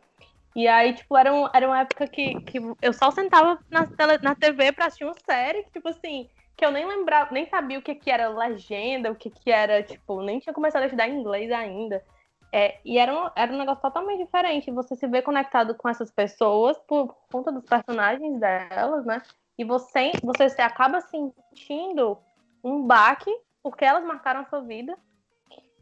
E 0.57 0.67
aí, 0.67 0.95
tipo, 0.95 1.15
era, 1.15 1.35
um, 1.35 1.47
era 1.53 1.67
uma 1.67 1.81
época 1.81 2.09
que, 2.09 2.41
que 2.41 2.59
eu 2.81 2.93
só 2.95 3.11
sentava 3.11 3.59
na, 3.71 3.87
tele, 3.87 4.17
na 4.23 4.35
TV 4.35 4.73
pra 4.73 4.87
assistir 4.87 5.05
uma 5.05 5.15
série, 5.27 5.63
tipo 5.65 5.87
assim, 5.87 6.31
que 6.57 6.65
eu 6.65 6.71
nem 6.71 6.87
lembrava, 6.87 7.31
nem 7.31 7.47
sabia 7.47 7.79
o 7.79 7.83
que, 7.83 7.95
que 7.95 8.11
era 8.11 8.31
legenda, 8.31 9.13
o 9.13 9.15
que, 9.15 9.29
que 9.29 9.51
era, 9.51 9.83
tipo, 9.83 10.23
nem 10.23 10.39
tinha 10.39 10.55
começado 10.55 10.85
a 10.85 10.87
estudar 10.87 11.09
inglês 11.09 11.53
ainda. 11.53 12.03
É, 12.51 12.79
e 12.87 12.97
era 12.97 13.13
um, 13.15 13.29
era 13.37 13.53
um 13.53 13.59
negócio 13.59 13.83
totalmente 13.83 14.25
diferente. 14.25 14.71
Você 14.71 14.97
se 14.97 15.07
vê 15.07 15.21
conectado 15.21 15.75
com 15.75 15.91
essas 15.91 16.11
pessoas 16.11 16.79
por 16.89 17.15
conta 17.31 17.53
dos 17.53 17.65
personagens 17.65 18.41
delas, 18.41 19.05
né? 19.05 19.21
E 19.59 19.65
você, 19.65 20.13
você 20.23 20.49
se 20.49 20.63
acaba 20.63 21.03
sentindo 21.03 22.17
um 22.65 22.83
baque 22.83 23.31
porque 23.63 23.85
elas 23.85 24.05
marcaram 24.05 24.41
a 24.41 24.47
sua 24.47 24.63
vida 24.63 24.97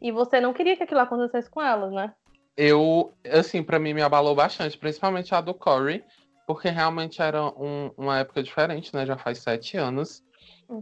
e 0.01 0.11
você 0.11 0.41
não 0.41 0.51
queria 0.51 0.75
que 0.75 0.83
aquilo 0.83 0.99
acontecesse 0.99 1.49
com 1.49 1.61
elas, 1.61 1.93
né? 1.93 2.13
Eu, 2.57 3.13
assim, 3.31 3.61
para 3.61 3.79
mim 3.79 3.93
me 3.93 4.01
abalou 4.01 4.33
bastante, 4.33 4.77
principalmente 4.77 5.35
a 5.35 5.41
do 5.41 5.53
Corey, 5.53 6.03
porque 6.47 6.69
realmente 6.69 7.21
era 7.21 7.43
um, 7.43 7.91
uma 7.97 8.19
época 8.19 8.41
diferente, 8.41 8.93
né? 8.93 9.05
Já 9.05 9.17
faz 9.17 9.39
sete 9.39 9.77
anos. 9.77 10.23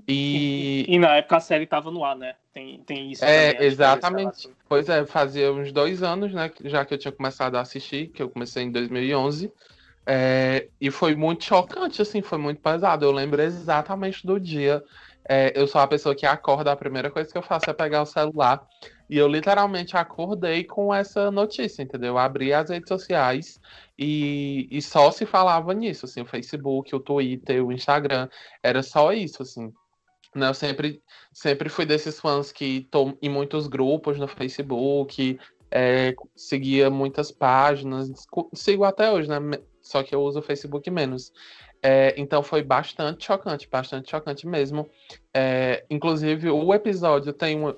E... 0.07 0.85
e 0.87 0.97
na 0.97 1.17
época 1.17 1.37
a 1.37 1.39
série 1.39 1.65
tava 1.65 1.91
no 1.91 2.03
ar, 2.03 2.15
né? 2.15 2.35
Tem, 2.53 2.79
tem 2.83 3.11
isso. 3.11 3.25
É, 3.25 3.53
também, 3.53 3.67
exatamente. 3.67 4.49
Pois 4.69 4.87
é, 4.87 5.05
fazia 5.05 5.51
uns 5.51 5.71
dois 5.71 6.03
anos, 6.03 6.33
né? 6.33 6.51
Já 6.65 6.85
que 6.85 6.93
eu 6.93 6.97
tinha 6.97 7.11
começado 7.11 7.55
a 7.55 7.61
assistir, 7.61 8.07
que 8.07 8.21
eu 8.21 8.29
comecei 8.29 8.63
em 8.63 8.71
2011. 8.71 9.51
É, 10.05 10.67
e 10.79 10.91
foi 10.91 11.15
muito 11.15 11.43
chocante, 11.45 12.01
assim, 12.01 12.21
foi 12.21 12.37
muito 12.37 12.61
pesado. 12.61 13.05
Eu 13.05 13.11
lembro 13.11 13.41
exatamente 13.41 14.25
do 14.25 14.39
dia. 14.39 14.83
É, 15.27 15.53
eu 15.55 15.67
sou 15.67 15.79
a 15.79 15.87
pessoa 15.87 16.15
que 16.15 16.25
acorda, 16.25 16.71
a 16.71 16.75
primeira 16.75 17.09
coisa 17.09 17.31
que 17.31 17.37
eu 17.37 17.41
faço 17.41 17.69
é 17.69 17.73
pegar 17.73 18.01
o 18.01 18.05
celular. 18.05 18.67
E 19.09 19.17
eu 19.17 19.27
literalmente 19.27 19.95
acordei 19.95 20.63
com 20.63 20.93
essa 20.93 21.29
notícia, 21.29 21.83
entendeu? 21.83 22.13
Eu 22.13 22.17
abri 22.17 22.53
as 22.53 22.69
redes 22.69 22.89
sociais 22.89 23.59
e, 23.97 24.67
e 24.71 24.81
só 24.81 25.11
se 25.11 25.25
falava 25.25 25.73
nisso, 25.73 26.05
assim, 26.05 26.21
o 26.21 26.25
Facebook, 26.25 26.95
o 26.95 26.99
Twitter, 26.99 27.65
o 27.65 27.71
Instagram, 27.71 28.27
era 28.61 28.81
só 28.81 29.13
isso, 29.13 29.43
assim. 29.43 29.71
Né? 30.35 30.49
Eu 30.49 30.53
sempre, 30.53 31.01
sempre 31.31 31.69
fui 31.69 31.85
desses 31.85 32.19
fãs 32.19 32.51
que 32.51 32.79
estão 32.79 33.17
em 33.21 33.29
muitos 33.29 33.67
grupos 33.67 34.17
no 34.17 34.27
Facebook, 34.27 35.39
é, 35.69 36.15
seguia 36.35 36.89
muitas 36.89 37.31
páginas, 37.31 38.09
sigo 38.53 38.83
até 38.83 39.11
hoje, 39.11 39.29
né? 39.29 39.39
Só 39.81 40.01
que 40.01 40.15
eu 40.15 40.21
uso 40.21 40.39
o 40.39 40.43
Facebook 40.43 40.89
menos. 40.89 41.31
É, 41.85 42.13
então 42.17 42.41
foi 42.41 42.63
bastante 42.63 43.25
chocante, 43.25 43.67
bastante 43.69 44.09
chocante 44.09 44.47
mesmo. 44.47 44.89
É, 45.33 45.83
inclusive, 45.89 46.49
o 46.49 46.73
episódio 46.73 47.33
tem 47.33 47.59
um, 47.59 47.75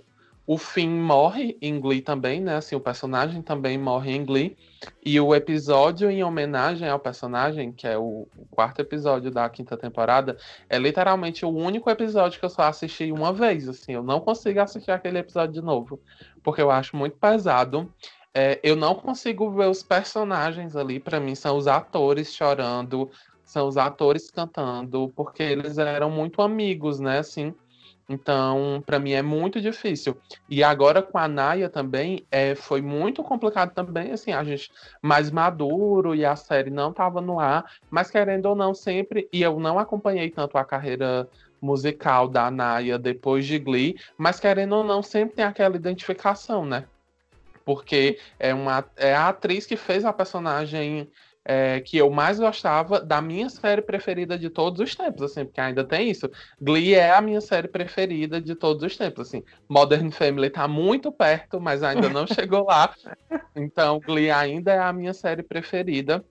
o 0.47 0.59
Finn 0.59 1.01
morre 1.01 1.57
em 1.59 1.79
Glee 1.79 2.01
também, 2.01 2.39
né? 2.39 2.57
Assim, 2.57 2.75
o 2.75 2.79
personagem 2.79 3.41
também 3.41 3.79
morre 3.79 4.15
em 4.15 4.23
Glee. 4.23 4.55
E 5.03 5.19
o 5.19 5.33
episódio 5.33 6.09
em 6.09 6.23
homenagem 6.23 6.87
ao 6.87 6.99
personagem, 6.99 7.71
que 7.71 7.87
é 7.87 7.97
o, 7.97 8.27
quarto 8.51 8.79
episódio 8.79 9.31
da 9.31 9.49
quinta 9.49 9.75
temporada, 9.75 10.37
é 10.69 10.77
literalmente 10.77 11.43
o 11.43 11.49
único 11.49 11.89
episódio 11.89 12.39
que 12.39 12.45
eu 12.45 12.49
só 12.49 12.63
assisti 12.63 13.11
uma 13.11 13.33
vez. 13.33 13.67
Assim, 13.67 13.93
eu 13.93 14.03
não 14.03 14.19
consigo 14.19 14.59
assistir 14.59 14.91
aquele 14.91 15.17
episódio 15.17 15.53
de 15.53 15.61
novo, 15.61 15.99
porque 16.43 16.61
eu 16.61 16.69
acho 16.69 16.95
muito 16.95 17.17
pesado. 17.17 17.91
É, 18.31 18.59
eu 18.61 18.75
não 18.75 18.93
consigo 18.93 19.49
ver 19.49 19.69
os 19.69 19.81
personagens 19.81 20.75
ali, 20.75 20.99
para 20.99 21.21
mim 21.21 21.33
são 21.33 21.57
os 21.57 21.67
atores 21.67 22.35
chorando, 22.35 23.09
são 23.55 23.69
os 23.69 23.77
atores 23.77 24.29
cantando, 24.29 25.09
porque 25.15 25.41
eles 25.41 25.77
eram 25.77 26.11
muito 26.11 26.41
amigos, 26.41 26.99
né? 26.99 27.19
Assim, 27.19 27.55
então, 28.09 28.83
para 28.85 28.99
mim 28.99 29.13
é 29.13 29.21
muito 29.21 29.61
difícil. 29.61 30.17
E 30.49 30.61
agora 30.61 31.01
com 31.01 31.17
a 31.17 31.25
Naya 31.25 31.69
também, 31.69 32.25
é, 32.29 32.53
foi 32.53 32.81
muito 32.81 33.23
complicado 33.23 33.73
também, 33.73 34.11
assim, 34.11 34.33
a 34.33 34.43
gente 34.43 34.69
mais 35.01 35.31
maduro 35.31 36.13
e 36.13 36.25
a 36.25 36.35
série 36.35 36.69
não 36.69 36.89
estava 36.89 37.21
no 37.21 37.39
ar, 37.39 37.63
mas 37.89 38.11
querendo 38.11 38.47
ou 38.47 38.55
não, 38.55 38.73
sempre, 38.73 39.29
e 39.31 39.41
eu 39.41 39.57
não 39.57 39.79
acompanhei 39.79 40.29
tanto 40.29 40.57
a 40.57 40.65
carreira 40.65 41.25
musical 41.61 42.27
da 42.27 42.51
Naya 42.51 42.99
depois 42.99 43.45
de 43.45 43.57
Glee, 43.57 43.95
mas 44.17 44.37
querendo 44.37 44.75
ou 44.75 44.83
não, 44.83 45.01
sempre 45.01 45.37
tem 45.37 45.45
aquela 45.45 45.77
identificação, 45.77 46.65
né? 46.65 46.83
Porque 47.63 48.19
é, 48.37 48.53
uma, 48.53 48.83
é 48.97 49.15
a 49.15 49.29
atriz 49.29 49.65
que 49.65 49.77
fez 49.77 50.03
a 50.03 50.11
personagem 50.11 51.09
é, 51.45 51.79
que 51.79 51.95
eu 51.95 52.09
mais 52.09 52.39
gostava 52.39 52.99
da 52.99 53.21
minha 53.21 53.47
série 53.49 53.81
preferida 53.81 54.37
de 54.37 54.49
todos 54.49 54.79
os 54.81 54.95
tempos, 54.95 55.21
assim, 55.21 55.45
porque 55.45 55.61
ainda 55.61 55.83
tem 55.83 56.09
isso. 56.09 56.29
Glee 56.59 56.95
é 56.95 57.11
a 57.11 57.21
minha 57.21 57.39
série 57.39 57.67
preferida 57.67 58.41
de 58.41 58.55
todos 58.55 58.83
os 58.83 58.97
tempos, 58.97 59.27
assim. 59.27 59.43
Modern 59.69 60.09
Family 60.09 60.49
tá 60.49 60.67
muito 60.67 61.11
perto, 61.11 61.61
mas 61.61 61.83
ainda 61.83 62.09
não 62.09 62.25
chegou 62.27 62.65
lá. 62.65 62.93
Então, 63.55 63.99
Glee 63.99 64.31
ainda 64.31 64.73
é 64.73 64.79
a 64.79 64.91
minha 64.91 65.13
série 65.13 65.43
preferida. 65.43 66.25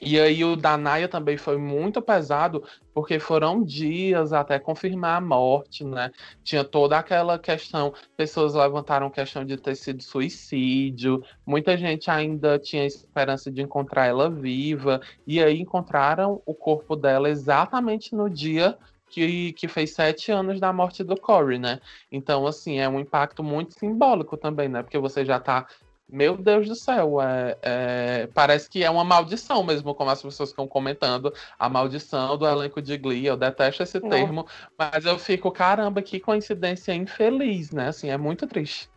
E 0.00 0.18
aí 0.18 0.44
o 0.44 0.56
da 0.56 0.76
Naya 0.76 1.08
também 1.08 1.36
foi 1.36 1.56
muito 1.56 2.02
pesado, 2.02 2.62
porque 2.92 3.18
foram 3.18 3.62
dias 3.62 4.32
até 4.32 4.58
confirmar 4.58 5.16
a 5.16 5.20
morte, 5.20 5.84
né? 5.84 6.10
Tinha 6.42 6.64
toda 6.64 6.98
aquela 6.98 7.38
questão, 7.38 7.92
pessoas 8.16 8.54
levantaram 8.54 9.10
questão 9.10 9.44
de 9.44 9.56
ter 9.56 9.74
sido 9.74 10.02
suicídio, 10.02 11.22
muita 11.46 11.76
gente 11.76 12.10
ainda 12.10 12.58
tinha 12.58 12.84
esperança 12.84 13.50
de 13.50 13.62
encontrar 13.62 14.06
ela 14.06 14.30
viva, 14.30 15.00
e 15.26 15.42
aí 15.42 15.60
encontraram 15.60 16.42
o 16.44 16.54
corpo 16.54 16.96
dela 16.96 17.28
exatamente 17.28 18.14
no 18.14 18.28
dia 18.28 18.76
que, 19.14 19.52
que, 19.52 19.68
fez 19.68 19.94
sete 19.94 20.32
anos 20.32 20.58
da 20.58 20.72
morte 20.72 21.04
do 21.04 21.16
Corey, 21.16 21.56
né? 21.56 21.80
Então, 22.10 22.46
assim, 22.48 22.80
é 22.80 22.88
um 22.88 22.98
impacto 22.98 23.44
muito 23.44 23.78
simbólico 23.78 24.36
também, 24.36 24.68
né? 24.68 24.82
Porque 24.82 24.98
você 24.98 25.24
já 25.24 25.38
tá 25.38 25.68
meu 26.08 26.36
Deus 26.36 26.68
do 26.68 26.74
céu, 26.74 27.20
é, 27.20 27.58
é, 27.62 28.26
parece 28.34 28.68
que 28.68 28.84
é 28.84 28.90
uma 28.90 29.04
maldição 29.04 29.64
mesmo, 29.64 29.94
como 29.94 30.10
as 30.10 30.22
pessoas 30.22 30.50
estão 30.50 30.68
comentando. 30.68 31.32
A 31.58 31.68
maldição 31.68 32.36
do 32.36 32.46
elenco 32.46 32.80
de 32.82 32.96
Glee, 32.96 33.26
eu 33.26 33.36
detesto 33.36 33.82
esse 33.82 33.98
Não. 34.00 34.10
termo, 34.10 34.46
mas 34.78 35.04
eu 35.04 35.18
fico, 35.18 35.50
caramba, 35.50 36.02
que 36.02 36.20
coincidência 36.20 36.94
infeliz, 36.94 37.70
né? 37.70 37.88
Assim, 37.88 38.10
é 38.10 38.16
muito 38.16 38.46
triste. 38.46 38.88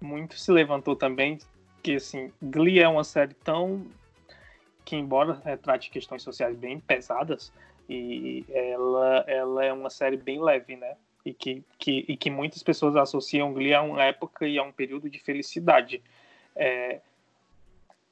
Muito 0.00 0.38
se 0.38 0.50
levantou 0.50 0.96
também 0.96 1.38
que, 1.82 1.96
assim, 1.96 2.32
Glee 2.42 2.80
é 2.80 2.88
uma 2.88 3.04
série 3.04 3.34
tão. 3.34 3.86
que, 4.84 4.96
embora 4.96 5.40
retrate 5.44 5.90
questões 5.90 6.22
sociais 6.22 6.56
bem 6.56 6.80
pesadas, 6.80 7.52
e 7.88 8.44
ela, 8.48 9.24
ela 9.26 9.64
é 9.64 9.72
uma 9.72 9.90
série 9.90 10.16
bem 10.16 10.42
leve, 10.42 10.76
né? 10.76 10.96
E 11.24 11.32
que, 11.32 11.62
que, 11.78 12.04
e 12.08 12.16
que 12.16 12.30
muitas 12.30 12.62
pessoas 12.62 12.96
associam 12.96 13.52
Glee 13.52 13.74
a 13.74 13.82
uma 13.82 14.02
época 14.02 14.46
e 14.46 14.58
a 14.58 14.62
um 14.62 14.72
período 14.72 15.08
de 15.08 15.18
felicidade. 15.18 16.02
É, 16.56 17.00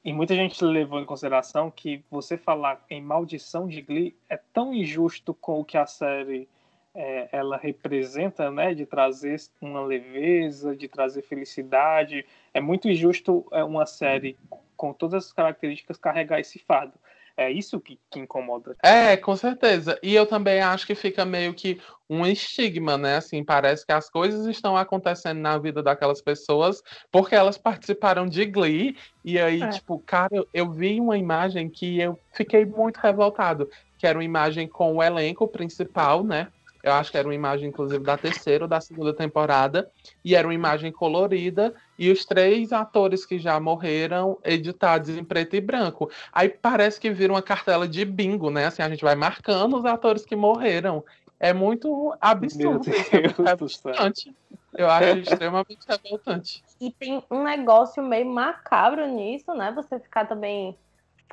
e 0.03 0.11
muita 0.11 0.35
gente 0.35 0.63
levou 0.63 0.99
em 0.99 1.05
consideração 1.05 1.71
que 1.71 2.03
você 2.11 2.37
falar 2.37 2.83
em 2.89 3.01
maldição 3.01 3.67
de 3.67 3.81
Glee 3.81 4.15
é 4.29 4.37
tão 4.37 4.73
injusto 4.73 5.33
com 5.33 5.61
o 5.61 5.65
que 5.65 5.77
a 5.77 5.85
série 5.85 6.47
é, 6.93 7.29
ela 7.31 7.57
representa, 7.57 8.51
né, 8.51 8.73
de 8.73 8.85
trazer 8.85 9.39
uma 9.61 9.81
leveza, 9.81 10.75
de 10.75 10.87
trazer 10.87 11.21
felicidade. 11.21 12.25
É 12.53 12.59
muito 12.59 12.89
injusto 12.89 13.45
é, 13.51 13.63
uma 13.63 13.85
série 13.85 14.37
com 14.75 14.93
todas 14.93 15.25
as 15.25 15.33
características 15.33 15.97
carregar 15.97 16.39
esse 16.39 16.59
fardo. 16.59 16.93
É 17.35 17.51
isso 17.51 17.79
que, 17.79 17.99
que, 18.11 18.19
incomoda. 18.19 18.75
É, 18.83 19.17
com 19.17 19.35
certeza. 19.35 19.97
E 20.03 20.13
eu 20.13 20.25
também 20.25 20.61
acho 20.61 20.85
que 20.85 20.93
fica 20.93 21.25
meio 21.25 21.53
que 21.53 21.81
um 22.07 22.25
estigma, 22.27 22.95
né? 22.95 23.17
Assim, 23.17 23.43
parece 23.43 23.85
que 23.85 23.91
as 23.91 24.07
coisas 24.07 24.45
estão 24.45 24.77
acontecendo 24.77 25.39
na 25.39 25.57
vida 25.57 25.81
daquelas 25.81 26.21
pessoas 26.21 26.83
porque 27.11 27.33
elas 27.33 27.57
participaram 27.57 28.27
de 28.27 28.45
Glee. 28.45 28.95
E 29.25 29.39
aí, 29.39 29.63
é. 29.63 29.69
tipo, 29.69 29.97
cara, 30.05 30.35
eu, 30.35 30.47
eu 30.53 30.71
vi 30.71 31.01
uma 31.01 31.17
imagem 31.17 31.69
que 31.69 31.99
eu 31.99 32.19
fiquei 32.31 32.65
muito 32.65 32.97
revoltado. 32.97 33.67
Que 33.97 34.05
era 34.05 34.17
uma 34.17 34.23
imagem 34.23 34.67
com 34.67 34.97
o 34.97 35.03
elenco 35.03 35.47
principal, 35.47 36.23
né? 36.23 36.49
Eu 36.83 36.91
acho 36.91 37.09
que 37.09 37.17
era 37.17 37.25
uma 37.25 37.33
imagem, 37.33 37.69
inclusive, 37.69 38.03
da 38.03 38.17
terceira 38.17 38.65
ou 38.65 38.67
da 38.67 38.81
segunda 38.81 39.13
temporada. 39.13 39.89
E 40.23 40.35
era 40.35 40.45
uma 40.45 40.53
imagem 40.53 40.91
colorida. 40.91 41.73
E 41.97 42.11
os 42.11 42.25
três 42.25 42.73
atores 42.73 43.25
que 43.25 43.39
já 43.39 43.57
morreram, 43.57 44.37
editados 44.43 45.09
em 45.09 45.23
preto 45.23 45.55
e 45.55 45.61
branco. 45.61 46.11
Aí 46.33 46.49
parece 46.49 46.99
que 46.99 47.09
vira 47.09 47.31
uma 47.31 47.41
cartela 47.41 47.87
de 47.87 48.03
bingo, 48.03 48.49
né? 48.49 48.65
Assim, 48.65 48.81
a 48.81 48.89
gente 48.89 49.03
vai 49.03 49.15
marcando 49.15 49.77
os 49.77 49.85
atores 49.85 50.25
que 50.25 50.35
morreram. 50.35 51.05
É 51.39 51.53
muito 51.53 52.13
absurdo. 52.19 52.89
É 52.89 53.49
revoltante. 53.49 54.35
Eu 54.73 54.89
acho 54.89 55.19
extremamente 55.19 55.85
revoltante. 55.87 56.63
E 56.81 56.91
tem 56.91 57.23
um 57.31 57.43
negócio 57.43 58.03
meio 58.03 58.25
macabro 58.25 59.07
nisso, 59.07 59.53
né? 59.53 59.71
Você 59.73 59.99
ficar 59.99 60.25
também 60.25 60.77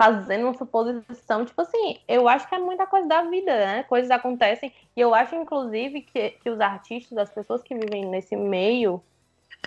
fazendo 0.01 0.45
uma 0.45 0.55
suposição. 0.55 1.45
Tipo 1.45 1.61
assim, 1.61 1.99
eu 2.09 2.27
acho 2.27 2.49
que 2.49 2.55
é 2.55 2.59
muita 2.59 2.87
coisa 2.87 3.07
da 3.07 3.21
vida, 3.21 3.55
né? 3.55 3.83
Coisas 3.83 4.11
acontecem. 4.11 4.73
E 4.97 5.01
eu 5.01 5.15
acho, 5.15 5.35
inclusive, 5.35 6.01
que, 6.01 6.31
que 6.31 6.49
os 6.49 6.59
artistas, 6.59 7.19
as 7.19 7.29
pessoas 7.29 7.63
que 7.63 7.75
vivem 7.75 8.07
nesse 8.07 8.35
meio, 8.35 9.03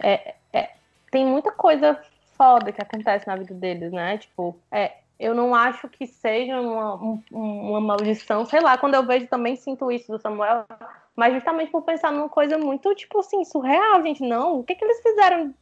é, 0.01 0.33
é, 0.51 0.71
tem 1.11 1.23
muita 1.23 1.51
coisa 1.51 2.01
foda 2.35 2.71
que 2.71 2.81
acontece 2.81 3.27
na 3.27 3.35
vida 3.35 3.53
deles, 3.53 3.91
né? 3.91 4.17
Tipo, 4.17 4.57
é, 4.71 4.93
eu 5.19 5.35
não 5.35 5.53
acho 5.53 5.87
que 5.87 6.07
seja 6.07 6.59
uma, 6.59 7.19
uma 7.29 7.79
maldição, 7.79 8.43
sei 8.43 8.59
lá, 8.59 8.75
quando 8.75 8.95
eu 8.95 9.05
vejo 9.05 9.27
também 9.27 9.55
sinto 9.55 9.91
isso 9.91 10.11
do 10.11 10.19
Samuel, 10.19 10.65
mas 11.15 11.35
justamente 11.35 11.69
por 11.69 11.83
pensar 11.83 12.11
numa 12.11 12.27
coisa 12.27 12.57
muito, 12.57 12.95
tipo 12.95 13.19
assim, 13.19 13.45
surreal, 13.45 14.01
gente, 14.01 14.23
não, 14.23 14.59
o 14.59 14.63
que 14.63 14.73
que 14.73 14.83
eles 14.83 14.99
fizeram 14.99 15.53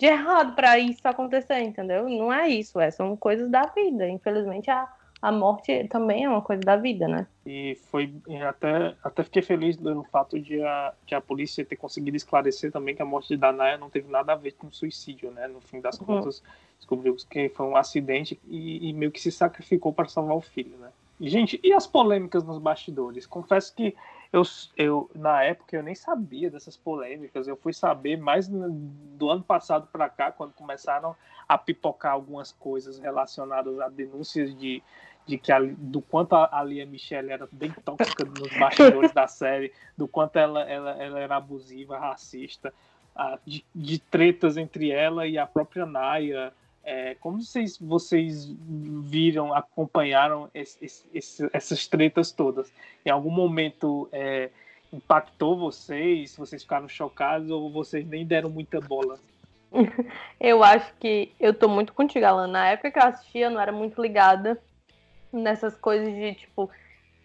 de 0.00 0.06
errado 0.06 0.54
para 0.54 0.78
isso 0.78 1.06
acontecer, 1.06 1.60
entendeu? 1.60 2.08
Não 2.08 2.32
é 2.32 2.48
isso, 2.48 2.80
é, 2.80 2.90
são 2.90 3.14
coisas 3.14 3.50
da 3.50 3.66
vida, 3.66 4.08
infelizmente 4.08 4.70
a 4.70 4.88
a 5.22 5.30
morte 5.30 5.86
também 5.88 6.24
é 6.24 6.28
uma 6.28 6.40
coisa 6.40 6.62
da 6.62 6.76
vida, 6.76 7.06
né? 7.06 7.26
E 7.44 7.76
foi 7.90 8.10
até, 8.48 8.94
até 9.04 9.22
fiquei 9.22 9.42
feliz 9.42 9.76
no 9.76 10.02
fato 10.04 10.40
de 10.40 10.62
a, 10.62 10.94
de 11.04 11.14
a 11.14 11.20
polícia 11.20 11.62
ter 11.62 11.76
conseguido 11.76 12.16
esclarecer 12.16 12.72
também 12.72 12.94
que 12.94 13.02
a 13.02 13.04
morte 13.04 13.28
de 13.28 13.36
Danaya 13.36 13.76
não 13.76 13.90
teve 13.90 14.10
nada 14.10 14.32
a 14.32 14.36
ver 14.36 14.52
com 14.52 14.72
suicídio, 14.72 15.30
né? 15.30 15.46
No 15.46 15.60
fim 15.60 15.78
das 15.78 16.00
uhum. 16.00 16.06
contas, 16.06 16.42
descobriu 16.78 17.14
que 17.28 17.50
foi 17.50 17.66
um 17.66 17.76
acidente 17.76 18.40
e, 18.48 18.88
e 18.88 18.92
meio 18.94 19.12
que 19.12 19.20
se 19.20 19.30
sacrificou 19.30 19.92
para 19.92 20.08
salvar 20.08 20.36
o 20.36 20.40
filho, 20.40 20.74
né? 20.78 20.88
E, 21.20 21.28
gente, 21.28 21.60
e 21.62 21.70
as 21.74 21.86
polêmicas 21.86 22.42
nos 22.42 22.56
bastidores? 22.56 23.26
Confesso 23.26 23.74
que 23.74 23.94
eu, 24.32 24.42
eu 24.76 25.10
na 25.14 25.42
época 25.42 25.76
eu 25.76 25.82
nem 25.82 25.94
sabia 25.94 26.50
dessas 26.50 26.76
polêmicas. 26.76 27.48
Eu 27.48 27.56
fui 27.56 27.72
saber 27.72 28.16
mais 28.16 28.48
do 28.48 29.30
ano 29.30 29.42
passado 29.42 29.88
para 29.92 30.08
cá, 30.08 30.30
quando 30.30 30.52
começaram 30.52 31.16
a 31.48 31.58
pipocar 31.58 32.12
algumas 32.12 32.52
coisas 32.52 32.98
relacionadas 32.98 33.78
a 33.80 33.88
denúncias 33.88 34.56
de 34.56 34.82
de 35.26 35.38
que 35.38 35.52
a, 35.52 35.60
do 35.60 36.00
quanto 36.00 36.34
a, 36.34 36.64
Lia 36.64 36.84
Michelle 36.84 37.30
era 37.30 37.48
bem 37.52 37.70
tóxica 37.84 38.24
nos 38.24 38.58
bastidores 38.58 39.12
da 39.12 39.28
série, 39.28 39.72
do 39.96 40.08
quanto 40.08 40.36
ela, 40.36 40.62
ela, 40.62 40.90
ela 41.00 41.20
era 41.20 41.36
abusiva, 41.36 41.98
racista, 41.98 42.74
a, 43.14 43.38
de, 43.46 43.64
de, 43.72 43.98
tretas 43.98 44.56
entre 44.56 44.90
ela 44.90 45.26
e 45.26 45.38
a 45.38 45.46
própria 45.46 45.86
Naya. 45.86 46.52
É, 46.82 47.14
como 47.16 47.42
vocês, 47.42 47.76
vocês 47.78 48.50
viram, 49.02 49.54
acompanharam 49.54 50.48
esse, 50.54 51.06
esse, 51.12 51.48
essas 51.52 51.86
tretas 51.86 52.32
todas? 52.32 52.72
Em 53.04 53.10
algum 53.10 53.30
momento 53.30 54.08
é, 54.12 54.50
impactou 54.92 55.58
vocês? 55.58 56.36
Vocês 56.36 56.62
ficaram 56.62 56.88
chocados 56.88 57.50
ou 57.50 57.70
vocês 57.70 58.06
nem 58.06 58.26
deram 58.26 58.50
muita 58.50 58.80
bola? 58.80 59.18
Eu 60.40 60.64
acho 60.64 60.92
que 60.98 61.32
eu 61.38 61.54
tô 61.54 61.68
muito 61.68 61.92
contigo, 61.92 62.26
Alan. 62.26 62.48
Na 62.48 62.68
época 62.68 62.90
que 62.90 62.98
eu 62.98 63.04
assistia, 63.04 63.46
eu 63.46 63.50
não 63.50 63.60
era 63.60 63.70
muito 63.70 64.02
ligada 64.02 64.60
nessas 65.32 65.76
coisas 65.76 66.12
de 66.12 66.34
tipo. 66.34 66.68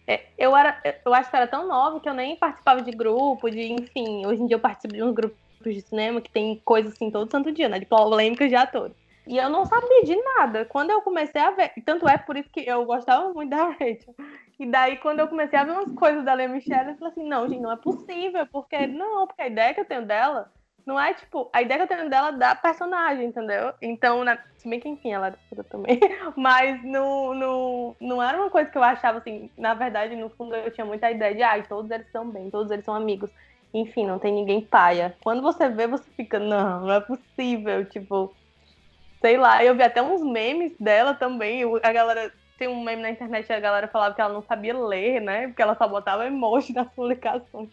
É, 0.06 0.26
eu, 0.38 0.56
era, 0.56 0.80
eu 1.04 1.12
acho 1.12 1.28
que 1.28 1.36
era 1.36 1.48
tão 1.48 1.66
nova 1.66 1.98
que 1.98 2.08
eu 2.08 2.14
nem 2.14 2.36
participava 2.36 2.80
de 2.80 2.92
grupo, 2.92 3.50
de, 3.50 3.72
enfim, 3.72 4.24
hoje 4.24 4.40
em 4.40 4.46
dia 4.46 4.54
eu 4.54 4.60
participo 4.60 4.94
de 4.94 5.02
uns 5.02 5.12
grupos 5.12 5.36
de 5.64 5.80
cinema 5.80 6.20
que 6.20 6.30
tem 6.30 6.62
coisas 6.64 6.92
assim 6.92 7.10
todo 7.10 7.28
santo 7.28 7.50
dia, 7.50 7.68
né? 7.68 7.80
De 7.80 7.86
polêmicas 7.86 8.48
de 8.48 8.54
atores. 8.54 8.94
E 9.26 9.36
eu 9.36 9.50
não 9.50 9.64
sabia 9.64 10.04
de 10.04 10.16
nada. 10.16 10.64
Quando 10.64 10.90
eu 10.90 11.02
comecei 11.02 11.40
a 11.40 11.50
ver, 11.50 11.72
tanto 11.84 12.08
é 12.08 12.16
por 12.16 12.36
isso 12.36 12.48
que 12.50 12.60
eu 12.60 12.84
gostava 12.84 13.32
muito 13.32 13.50
da 13.50 13.70
Rachel. 13.70 14.14
E 14.58 14.66
daí, 14.66 14.96
quando 14.98 15.20
eu 15.20 15.28
comecei 15.28 15.58
a 15.58 15.64
ver 15.64 15.72
umas 15.72 15.92
coisas 15.92 16.24
da 16.24 16.32
Lea 16.32 16.48
Michelle, 16.48 16.90
eu 16.90 16.96
falei 16.96 17.12
assim, 17.12 17.28
não, 17.28 17.48
gente, 17.48 17.60
não 17.60 17.72
é 17.72 17.76
possível, 17.76 18.46
porque 18.46 18.86
não, 18.86 19.26
porque 19.26 19.42
a 19.42 19.48
ideia 19.48 19.74
que 19.74 19.80
eu 19.80 19.84
tenho 19.84 20.06
dela 20.06 20.50
não 20.86 20.98
é 20.98 21.12
tipo, 21.12 21.50
a 21.52 21.60
ideia 21.60 21.84
que 21.84 21.92
eu 21.92 21.96
tenho 21.96 22.08
dela 22.08 22.30
da 22.30 22.54
personagem, 22.54 23.26
entendeu? 23.26 23.74
Então, 23.82 24.22
na, 24.22 24.38
se 24.56 24.68
bem 24.68 24.78
que 24.78 24.88
enfim, 24.88 25.12
ela 25.12 25.26
era 25.26 25.38
puta 25.50 25.64
também, 25.64 25.98
mas 26.36 26.80
no, 26.84 27.34
no, 27.34 27.96
não 28.00 28.22
era 28.22 28.38
uma 28.38 28.48
coisa 28.48 28.70
que 28.70 28.78
eu 28.78 28.84
achava 28.84 29.18
assim, 29.18 29.50
na 29.58 29.74
verdade, 29.74 30.14
no 30.14 30.30
fundo 30.30 30.54
eu 30.54 30.70
tinha 30.70 30.84
muita 30.84 31.10
ideia 31.10 31.34
de, 31.34 31.42
ai, 31.42 31.60
ah, 31.60 31.66
todos 31.68 31.90
eles 31.90 32.06
estão 32.06 32.30
bem, 32.30 32.48
todos 32.50 32.70
eles 32.70 32.84
são 32.84 32.94
amigos. 32.94 33.30
Enfim, 33.74 34.06
não 34.06 34.18
tem 34.18 34.32
ninguém 34.32 34.62
paia. 34.62 35.14
Quando 35.22 35.42
você 35.42 35.68
vê, 35.68 35.86
você 35.88 36.08
fica, 36.16 36.38
não, 36.38 36.82
não 36.82 36.92
é 36.92 37.00
possível, 37.00 37.84
tipo, 37.84 38.32
sei 39.26 39.36
lá, 39.36 39.64
eu 39.64 39.74
vi 39.74 39.82
até 39.82 40.00
uns 40.00 40.22
memes 40.22 40.72
dela 40.78 41.12
também, 41.12 41.64
a 41.82 41.92
galera 41.92 42.32
tem 42.56 42.68
um 42.68 42.84
meme 42.84 43.02
na 43.02 43.10
internet 43.10 43.52
a 43.52 43.58
galera 43.58 43.88
falava 43.88 44.14
que 44.14 44.20
ela 44.20 44.32
não 44.32 44.40
sabia 44.40 44.78
ler, 44.78 45.20
né? 45.20 45.48
Porque 45.48 45.60
ela 45.60 45.74
só 45.74 45.88
botava 45.88 46.28
emoji 46.28 46.72
nas 46.72 46.88
publicações. 46.90 47.68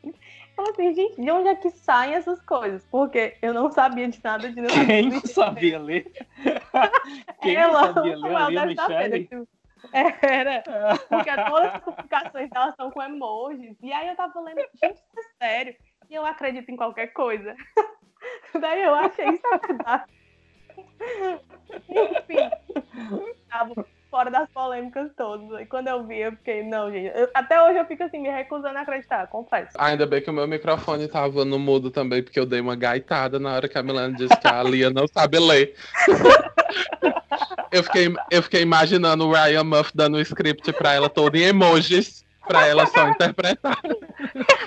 Fala 0.56 0.72
assim, 0.72 0.96
gente, 0.96 1.22
de 1.22 1.30
onde 1.30 1.50
é 1.50 1.56
que 1.56 1.70
saem 1.70 2.16
essas 2.16 2.42
coisas? 2.42 2.84
Porque 2.90 3.38
eu 3.40 3.54
não 3.54 3.70
sabia 3.70 4.08
de 4.08 4.20
nada 4.24 4.52
de 4.52 4.62
nada. 4.62 4.86
Quem 4.86 5.12
não 5.12 5.22
sabia 5.22 5.78
ler? 5.78 6.12
Quem 7.42 7.56
ela, 7.56 7.88
não 7.88 7.94
sabia 7.94 8.18
ler? 8.18 8.36
A 8.36 8.50
Lia 8.50 8.66
Michele? 8.66 9.20
Tipo, 9.26 9.48
era. 9.94 10.64
Porque 11.08 11.36
todas 11.50 11.76
as 11.76 11.84
publicações 11.84 12.50
delas 12.50 12.76
são 12.76 12.90
com 12.90 13.02
emojis. 13.04 13.78
E 13.80 13.94
aí 13.94 14.08
eu 14.08 14.16
tava 14.16 14.42
lendo, 14.42 14.58
gente, 14.58 14.96
isso 14.96 15.20
é 15.40 15.46
sério. 15.46 15.76
E 16.10 16.16
eu 16.16 16.26
acredito 16.26 16.70
em 16.70 16.76
qualquer 16.76 17.08
coisa. 17.14 17.56
Daí 18.60 18.82
eu 18.82 18.96
achei 18.96 19.30
isso 19.30 19.44
verdade. 19.68 20.23
Enfim. 21.90 22.50
Tava 23.50 23.86
fora 24.14 24.30
das 24.30 24.48
polêmicas 24.50 25.10
todas. 25.18 25.60
E 25.60 25.66
quando 25.66 25.88
eu 25.88 26.06
vi, 26.06 26.20
eu 26.20 26.32
fiquei, 26.34 26.62
não, 26.62 26.92
gente. 26.92 27.12
Eu, 27.18 27.28
até 27.34 27.60
hoje 27.64 27.80
eu 27.80 27.86
fico 27.86 28.04
assim, 28.04 28.20
me 28.20 28.30
recusando 28.30 28.78
a 28.78 28.82
acreditar, 28.82 29.26
confesso. 29.26 29.72
Ainda 29.76 30.06
bem 30.06 30.22
que 30.22 30.30
o 30.30 30.34
meu 30.34 30.48
microfone 30.48 31.08
tava 31.08 31.44
no 31.44 31.58
mudo 31.58 31.90
também, 31.90 32.22
porque 32.22 32.40
eu 32.40 32.46
dei 32.46 32.62
uma 32.62 32.76
gaitada 32.76 33.40
na 33.40 33.56
hora 33.56 33.68
que 33.68 33.76
a 33.76 33.82
Milana 33.82 34.16
disse 34.16 34.40
que 34.40 34.48
a 34.48 34.62
Lia 34.62 34.92
não 34.92 35.08
sabe 35.08 35.40
ler. 35.40 35.74
eu, 37.72 37.84
fiquei, 37.84 38.14
eu 38.30 38.44
fiquei 38.44 38.62
imaginando 38.62 39.28
o 39.28 39.34
Ryan 39.34 39.64
Muff 39.64 39.92
dando 39.96 40.18
o 40.18 40.22
script 40.22 40.72
pra 40.74 40.94
ela 40.94 41.10
todo 41.10 41.36
em 41.36 41.46
emojis. 41.46 42.24
Pra 42.46 42.68
ela 42.68 42.86
só 42.86 43.08
interpretar. 43.08 43.80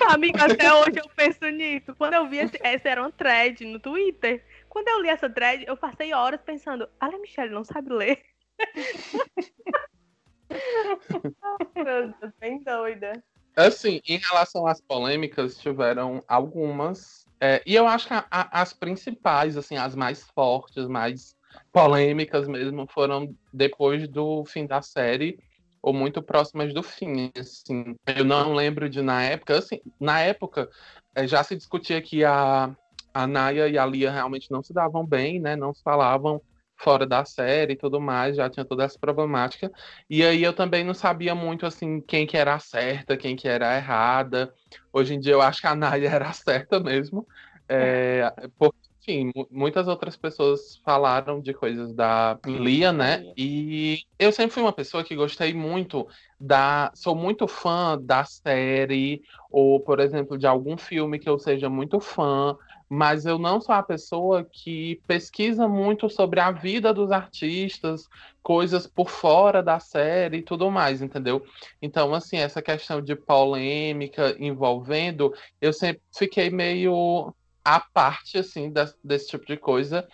Amiga, 0.09 0.45
até 0.45 0.73
hoje 0.73 0.97
eu 0.97 1.07
penso 1.15 1.45
nisso. 1.45 1.93
Quando 1.95 2.15
eu 2.15 2.27
vi 2.27 2.39
esse, 2.39 2.59
essa 2.63 2.89
era 2.89 3.01
uma 3.01 3.11
thread 3.11 3.63
no 3.65 3.79
Twitter. 3.79 4.41
Quando 4.77 4.89
eu 4.89 5.01
li 5.01 5.09
essa 5.09 5.27
thread, 5.27 5.65
eu 5.65 5.75
passei 5.75 6.13
horas 6.13 6.39
pensando, 6.39 6.87
a 6.99 7.09
Michelle 7.17 7.51
não 7.51 7.63
sabe 7.63 7.91
ler. 7.91 8.21
Meu 11.75 12.13
Deus, 12.13 12.33
bem 12.39 12.61
doida. 12.61 13.23
Assim, 13.55 13.99
em 14.07 14.19
relação 14.19 14.67
às 14.67 14.79
polêmicas, 14.79 15.57
tiveram 15.57 16.23
algumas. 16.27 17.25
É, 17.41 17.59
e 17.65 17.73
eu 17.73 17.87
acho 17.87 18.05
que 18.05 18.13
a, 18.13 18.27
a, 18.29 18.61
as 18.61 18.71
principais, 18.71 19.57
assim, 19.57 19.77
as 19.77 19.95
mais 19.95 20.29
fortes, 20.29 20.87
mais 20.87 21.35
polêmicas 21.73 22.47
mesmo, 22.47 22.85
foram 22.85 23.35
depois 23.51 24.07
do 24.07 24.45
fim 24.45 24.67
da 24.67 24.83
série, 24.83 25.39
ou 25.81 25.91
muito 25.91 26.21
próximas 26.21 26.71
do 26.71 26.83
fim. 26.83 27.31
Assim. 27.35 27.95
Eu 28.05 28.23
não 28.23 28.53
lembro 28.53 28.87
de 28.87 29.01
na 29.01 29.23
época, 29.23 29.57
assim, 29.57 29.81
na 29.99 30.19
época 30.19 30.69
é, 31.15 31.25
já 31.25 31.43
se 31.43 31.55
discutia 31.55 31.99
que 31.99 32.23
a, 32.23 32.77
a 33.17 33.25
Naya 33.25 33.67
e 33.67 33.77
a 33.79 33.85
Lia 33.85 34.11
realmente 34.11 34.51
não 34.51 34.61
se 34.61 34.71
davam 34.71 35.03
bem, 35.03 35.39
né? 35.39 35.55
Não 35.55 35.73
se 35.73 35.81
falavam 35.81 36.39
fora 36.75 37.07
da 37.07 37.25
série 37.25 37.73
e 37.73 37.75
tudo 37.75 37.99
mais, 37.99 38.35
já 38.35 38.47
tinha 38.47 38.63
toda 38.63 38.83
essa 38.83 38.99
problemática. 38.99 39.71
E 40.07 40.23
aí 40.23 40.43
eu 40.43 40.53
também 40.53 40.83
não 40.83 40.93
sabia 40.93 41.33
muito 41.33 41.65
assim 41.65 41.99
quem 41.99 42.27
que 42.27 42.37
era 42.37 42.53
a 42.53 42.59
certa, 42.59 43.17
quem 43.17 43.35
que 43.35 43.47
era 43.47 43.71
a 43.71 43.77
errada. 43.77 44.53
Hoje 44.93 45.15
em 45.15 45.19
dia 45.19 45.33
eu 45.33 45.41
acho 45.41 45.59
que 45.61 45.67
a 45.67 45.73
Naya 45.73 46.07
era 46.13 46.29
a 46.29 46.33
certa 46.33 46.79
mesmo. 46.79 47.27
É, 47.67 48.31
porque, 48.55 48.77
enfim, 49.01 49.31
muitas 49.49 49.87
outras 49.87 50.15
pessoas 50.15 50.77
falaram 50.85 51.41
de 51.41 51.55
coisas 51.55 51.91
da 51.95 52.37
Lia, 52.45 52.93
né? 52.93 53.33
E 53.35 54.03
eu 54.19 54.31
sempre 54.31 54.53
fui 54.53 54.61
uma 54.61 54.71
pessoa 54.71 55.03
que 55.03 55.15
gostei 55.15 55.55
muito 55.55 56.07
da. 56.39 56.91
Sou 56.93 57.15
muito 57.15 57.47
fã 57.47 57.97
da 57.99 58.23
série, 58.23 59.23
ou, 59.49 59.79
por 59.79 59.99
exemplo, 59.99 60.37
de 60.37 60.45
algum 60.45 60.77
filme 60.77 61.17
que 61.17 61.27
eu 61.27 61.39
seja 61.39 61.67
muito 61.67 61.99
fã 61.99 62.55
mas 62.89 63.25
eu 63.25 63.37
não 63.37 63.59
sou 63.59 63.75
a 63.75 63.83
pessoa 63.83 64.45
que 64.49 65.01
pesquisa 65.05 65.67
muito 65.67 66.09
sobre 66.09 66.39
a 66.39 66.51
vida 66.51 66.93
dos 66.93 67.11
artistas, 67.11 68.07
coisas 68.41 68.87
por 68.87 69.09
fora 69.09 69.61
da 69.61 69.79
série 69.79 70.37
e 70.37 70.41
tudo 70.41 70.71
mais, 70.71 71.01
entendeu? 71.01 71.45
Então, 71.81 72.13
assim, 72.13 72.37
essa 72.37 72.61
questão 72.61 73.01
de 73.01 73.15
polêmica 73.15 74.35
envolvendo, 74.39 75.33
eu 75.59 75.73
sempre 75.73 76.01
fiquei 76.17 76.49
meio 76.49 77.33
à 77.63 77.79
parte, 77.79 78.37
assim, 78.37 78.69
desse, 78.71 78.95
desse 79.03 79.27
tipo 79.27 79.45
de 79.45 79.57
coisa. 79.57 80.07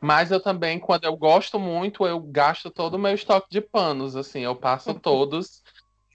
Mas 0.00 0.30
eu 0.30 0.40
também, 0.40 0.78
quando 0.78 1.04
eu 1.04 1.16
gosto 1.16 1.58
muito, 1.58 2.06
eu 2.06 2.20
gasto 2.20 2.70
todo 2.70 2.94
o 2.94 2.98
meu 2.98 3.12
estoque 3.12 3.48
de 3.50 3.60
panos, 3.60 4.16
assim, 4.16 4.40
eu 4.40 4.54
passo 4.54 4.94
todos. 5.00 5.62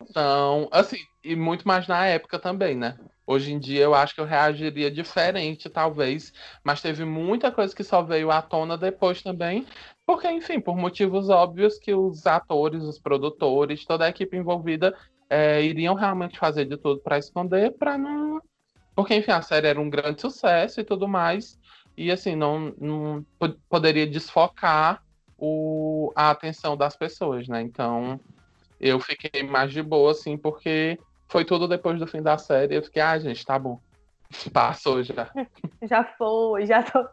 Então, 0.01 0.69
assim, 0.71 0.97
e 1.23 1.35
muito 1.35 1.67
mais 1.67 1.87
na 1.87 2.05
época 2.05 2.39
também, 2.39 2.75
né? 2.75 2.97
Hoje 3.27 3.51
em 3.53 3.59
dia 3.59 3.81
eu 3.81 3.95
acho 3.95 4.13
que 4.13 4.21
eu 4.21 4.25
reagiria 4.25 4.91
diferente, 4.91 5.69
talvez, 5.69 6.31
mas 6.63 6.81
teve 6.81 7.03
muita 7.03 7.51
coisa 7.51 7.75
que 7.75 7.83
só 7.83 8.03
veio 8.03 8.29
à 8.29 8.41
tona 8.41 8.77
depois 8.77 9.21
também, 9.21 9.65
porque, 10.05 10.29
enfim, 10.29 10.59
por 10.59 10.77
motivos 10.77 11.29
óbvios 11.29 11.79
que 11.79 11.93
os 11.93 12.27
atores, 12.27 12.83
os 12.83 12.99
produtores, 12.99 13.85
toda 13.85 14.05
a 14.05 14.09
equipe 14.09 14.37
envolvida 14.37 14.95
é, 15.29 15.63
iriam 15.63 15.95
realmente 15.95 16.37
fazer 16.37 16.65
de 16.65 16.77
tudo 16.77 16.99
para 17.01 17.17
esconder, 17.17 17.71
para 17.71 17.97
não. 17.97 18.39
Porque, 18.95 19.15
enfim, 19.15 19.31
a 19.31 19.41
série 19.41 19.67
era 19.67 19.81
um 19.81 19.89
grande 19.89 20.21
sucesso 20.21 20.79
e 20.79 20.83
tudo 20.83 21.07
mais, 21.07 21.59
e 21.97 22.11
assim, 22.11 22.35
não, 22.35 22.73
não 22.79 23.25
poderia 23.67 24.05
desfocar 24.05 25.03
o, 25.37 26.13
a 26.15 26.29
atenção 26.29 26.77
das 26.77 26.95
pessoas, 26.95 27.47
né? 27.47 27.61
Então, 27.61 28.19
eu 28.79 28.99
fiquei 28.99 29.43
mais 29.43 29.71
de 29.71 29.81
boa, 29.81 30.11
assim, 30.11 30.37
porque 30.37 30.99
foi 31.35 31.43
tudo 31.43 31.67
depois 31.67 31.99
do 31.99 32.07
fim 32.07 32.21
da 32.21 32.37
série. 32.37 32.77
Eu 32.77 32.81
fiquei, 32.81 33.01
ah, 33.01 33.19
gente, 33.19 33.45
tá 33.45 33.59
bom. 33.59 33.77
Passou 34.53 35.03
já. 35.03 35.29
já 35.83 36.01
foi, 36.01 36.65
já 36.65 36.81
tô. 36.81 37.05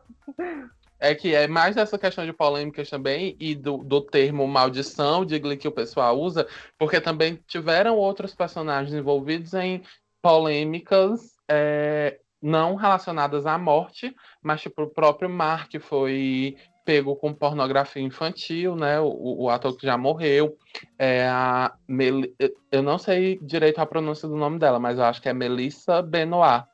é 1.00 1.12
que 1.12 1.34
é 1.34 1.48
mais 1.48 1.74
dessa 1.74 1.98
questão 1.98 2.24
de 2.24 2.32
polêmicas 2.32 2.88
também 2.88 3.36
e 3.40 3.56
do, 3.56 3.78
do 3.78 4.00
termo 4.00 4.46
maldição 4.46 5.24
de 5.24 5.40
Glee 5.40 5.56
que 5.56 5.66
o 5.66 5.72
pessoal 5.72 6.16
usa, 6.16 6.46
porque 6.78 7.00
também 7.00 7.34
tiveram 7.48 7.96
outros 7.96 8.32
personagens 8.32 8.94
envolvidos 8.94 9.54
em 9.54 9.82
polêmicas 10.22 11.32
é, 11.50 12.20
não 12.40 12.76
relacionadas 12.76 13.44
à 13.44 13.58
morte, 13.58 14.14
mas 14.40 14.62
tipo 14.62 14.82
o 14.82 14.88
próprio 14.90 15.28
Mark 15.28 15.72
foi 15.80 16.56
pego 16.84 17.16
com 17.16 17.32
pornografia 17.32 18.02
infantil, 18.02 18.76
né? 18.76 19.00
O, 19.00 19.44
o 19.44 19.50
ator 19.50 19.76
que 19.76 19.86
já 19.86 19.96
morreu. 19.96 20.56
É 20.98 21.26
a 21.28 21.72
Mel... 21.86 22.22
Eu 22.70 22.82
não 22.82 22.98
sei 22.98 23.38
direito 23.42 23.78
a 23.78 23.86
pronúncia 23.86 24.28
do 24.28 24.36
nome 24.36 24.58
dela, 24.58 24.78
mas 24.78 24.98
eu 24.98 25.04
acho 25.04 25.20
que 25.20 25.28
é 25.28 25.32
Melissa 25.32 26.02
Benoit, 26.02 26.64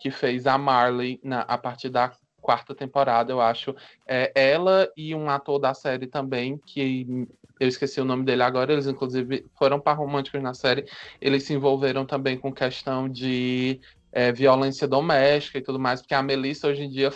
que 0.00 0.10
fez 0.10 0.46
a 0.46 0.58
Marley 0.58 1.20
na, 1.22 1.40
a 1.42 1.56
partir 1.56 1.88
da 1.88 2.12
quarta 2.44 2.74
temporada, 2.74 3.32
eu 3.32 3.40
acho. 3.40 3.74
É 4.06 4.30
ela 4.34 4.88
e 4.94 5.14
um 5.14 5.30
ator 5.30 5.58
da 5.58 5.72
série 5.72 6.06
também, 6.06 6.58
que 6.58 7.26
eu 7.58 7.68
esqueci 7.68 8.00
o 8.00 8.04
nome 8.04 8.24
dele 8.24 8.42
agora, 8.42 8.72
eles 8.72 8.86
inclusive 8.86 9.46
foram 9.56 9.80
para 9.80 9.96
românticos 9.96 10.42
na 10.42 10.52
série. 10.52 10.84
Eles 11.20 11.44
se 11.44 11.54
envolveram 11.54 12.04
também 12.04 12.36
com 12.36 12.52
questão 12.52 13.08
de 13.08 13.80
é, 14.14 14.30
violência 14.30 14.86
doméstica 14.86 15.58
e 15.58 15.60
tudo 15.60 15.76
mais, 15.76 16.00
porque 16.00 16.14
a 16.14 16.22
Melissa 16.22 16.68
hoje 16.68 16.84
em 16.84 16.88
dia, 16.88 17.10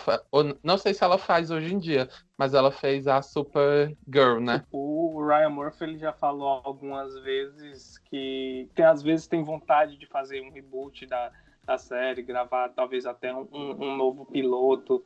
não 0.64 0.76
sei 0.76 0.92
se 0.92 1.04
ela 1.04 1.16
faz 1.16 1.48
hoje 1.48 1.72
em 1.72 1.78
dia, 1.78 2.08
mas 2.36 2.54
ela 2.54 2.72
fez 2.72 3.06
a 3.06 3.22
Supergirl, 3.22 4.40
né? 4.40 4.64
O 4.72 5.24
Ryan 5.24 5.50
Murphy 5.50 5.84
ele 5.84 5.96
já 5.96 6.12
falou 6.12 6.60
algumas 6.64 7.16
vezes 7.20 7.98
que 7.98 8.68
tem, 8.74 8.84
às 8.84 9.00
vezes 9.00 9.28
tem 9.28 9.44
vontade 9.44 9.96
de 9.96 10.06
fazer 10.06 10.40
um 10.40 10.50
reboot 10.50 11.06
da, 11.06 11.30
da 11.64 11.78
série, 11.78 12.20
gravar 12.20 12.70
talvez 12.70 13.06
até 13.06 13.32
um, 13.32 13.46
um 13.52 13.96
novo 13.96 14.26
piloto, 14.26 15.04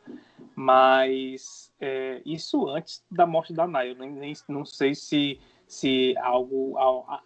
mas 0.57 1.71
é, 1.79 2.23
isso 2.25 2.71
antes 2.71 3.05
da 3.11 3.27
morte 3.27 3.53
da 3.53 3.67
Naya. 3.67 3.91
Eu 3.91 3.97
nem, 3.97 4.11
nem 4.11 4.35
não 4.49 4.65
sei 4.65 4.95
se 4.95 5.39
se 5.67 6.15
algo, 6.19 6.77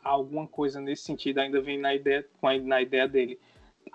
alguma 0.04 0.46
coisa 0.46 0.80
nesse 0.80 1.02
sentido 1.02 1.38
ainda 1.38 1.60
vem 1.60 1.80
na 1.80 1.92
ideia, 1.92 2.24
na 2.62 2.80
ideia 2.80 3.08
dele 3.08 3.40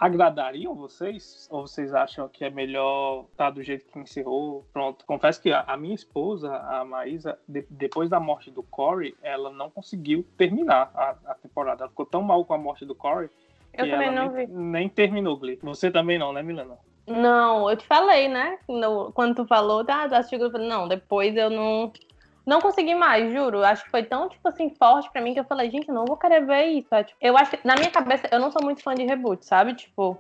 agradariam 0.02 0.74
vocês? 0.74 1.48
Ou 1.52 1.68
vocês 1.68 1.94
acham 1.94 2.28
que 2.28 2.44
é 2.44 2.50
melhor 2.50 3.26
estar 3.32 3.46
tá 3.46 3.50
do 3.52 3.62
jeito 3.62 3.86
que 3.86 4.00
encerrou? 4.00 4.66
Pronto. 4.74 5.06
Confesso 5.06 5.40
que 5.40 5.52
a, 5.52 5.62
a 5.62 5.78
minha 5.78 5.94
esposa, 5.94 6.58
a 6.58 6.84
Maísa, 6.84 7.38
de, 7.48 7.64
depois 7.70 8.10
da 8.10 8.20
morte 8.20 8.50
do 8.50 8.64
Corey, 8.64 9.16
ela 9.22 9.52
não 9.52 9.70
conseguiu 9.70 10.26
terminar 10.36 10.92
a, 10.96 11.16
a, 11.28 11.36
temporada. 11.36 11.84
Ela 11.84 11.90
ficou 11.90 12.08
tão 12.08 12.24
mal 12.24 12.44
com 12.44 12.56
a 12.56 12.58
morte 12.58 12.84
do 12.84 12.96
Corey 12.96 13.30
eu 13.74 13.86
que 13.86 13.92
ela 13.92 14.30
nem, 14.30 14.48
nem, 14.48 14.90
terminou, 14.90 15.38
Glee. 15.38 15.60
Você 15.62 15.92
também 15.92 16.18
não, 16.18 16.34
né, 16.34 16.42
Milena? 16.42 16.78
Não, 17.06 17.70
eu 17.70 17.78
te 17.78 17.86
falei, 17.86 18.28
né? 18.28 18.58
No, 18.68 19.12
quando 19.12 19.36
tu 19.36 19.46
falou, 19.46 19.86
tá, 19.86 20.10
tu 20.10 20.16
assistiu, 20.16 20.40
eu 20.40 20.52
falei, 20.52 20.68
não, 20.68 20.88
depois 20.88 21.36
eu 21.38 21.50
não 21.50 21.94
não 22.46 22.62
consegui 22.62 22.96
mais, 22.96 23.32
juro. 23.32 23.64
Acho 23.64 23.84
que 23.84 23.92
foi 23.92 24.04
tão, 24.04 24.30
tipo 24.30 24.48
assim, 24.48 24.70
forte 24.70 25.10
pra 25.12 25.22
mim 25.22 25.34
que 25.34 25.40
eu 25.40 25.46
falei, 25.46 25.70
gente, 25.70 25.88
eu 25.88 25.96
não 25.96 26.06
vou 26.06 26.18
querer 26.18 26.46
ver 26.46 26.66
isso. 26.66 26.94
É, 26.94 27.04
tipo, 27.04 27.18
eu 27.22 27.38
acho 27.38 27.52
que, 27.52 27.68
na 27.68 27.76
minha 27.76 27.92
cabeça, 27.92 28.28
eu 28.32 28.40
não 28.40 28.52
sou 28.52 28.64
muito 28.64 28.82
fã 28.82 28.94
de 28.94 29.06
reboot, 29.06 29.46
sabe? 29.46 29.74
Tipo, 29.74 30.18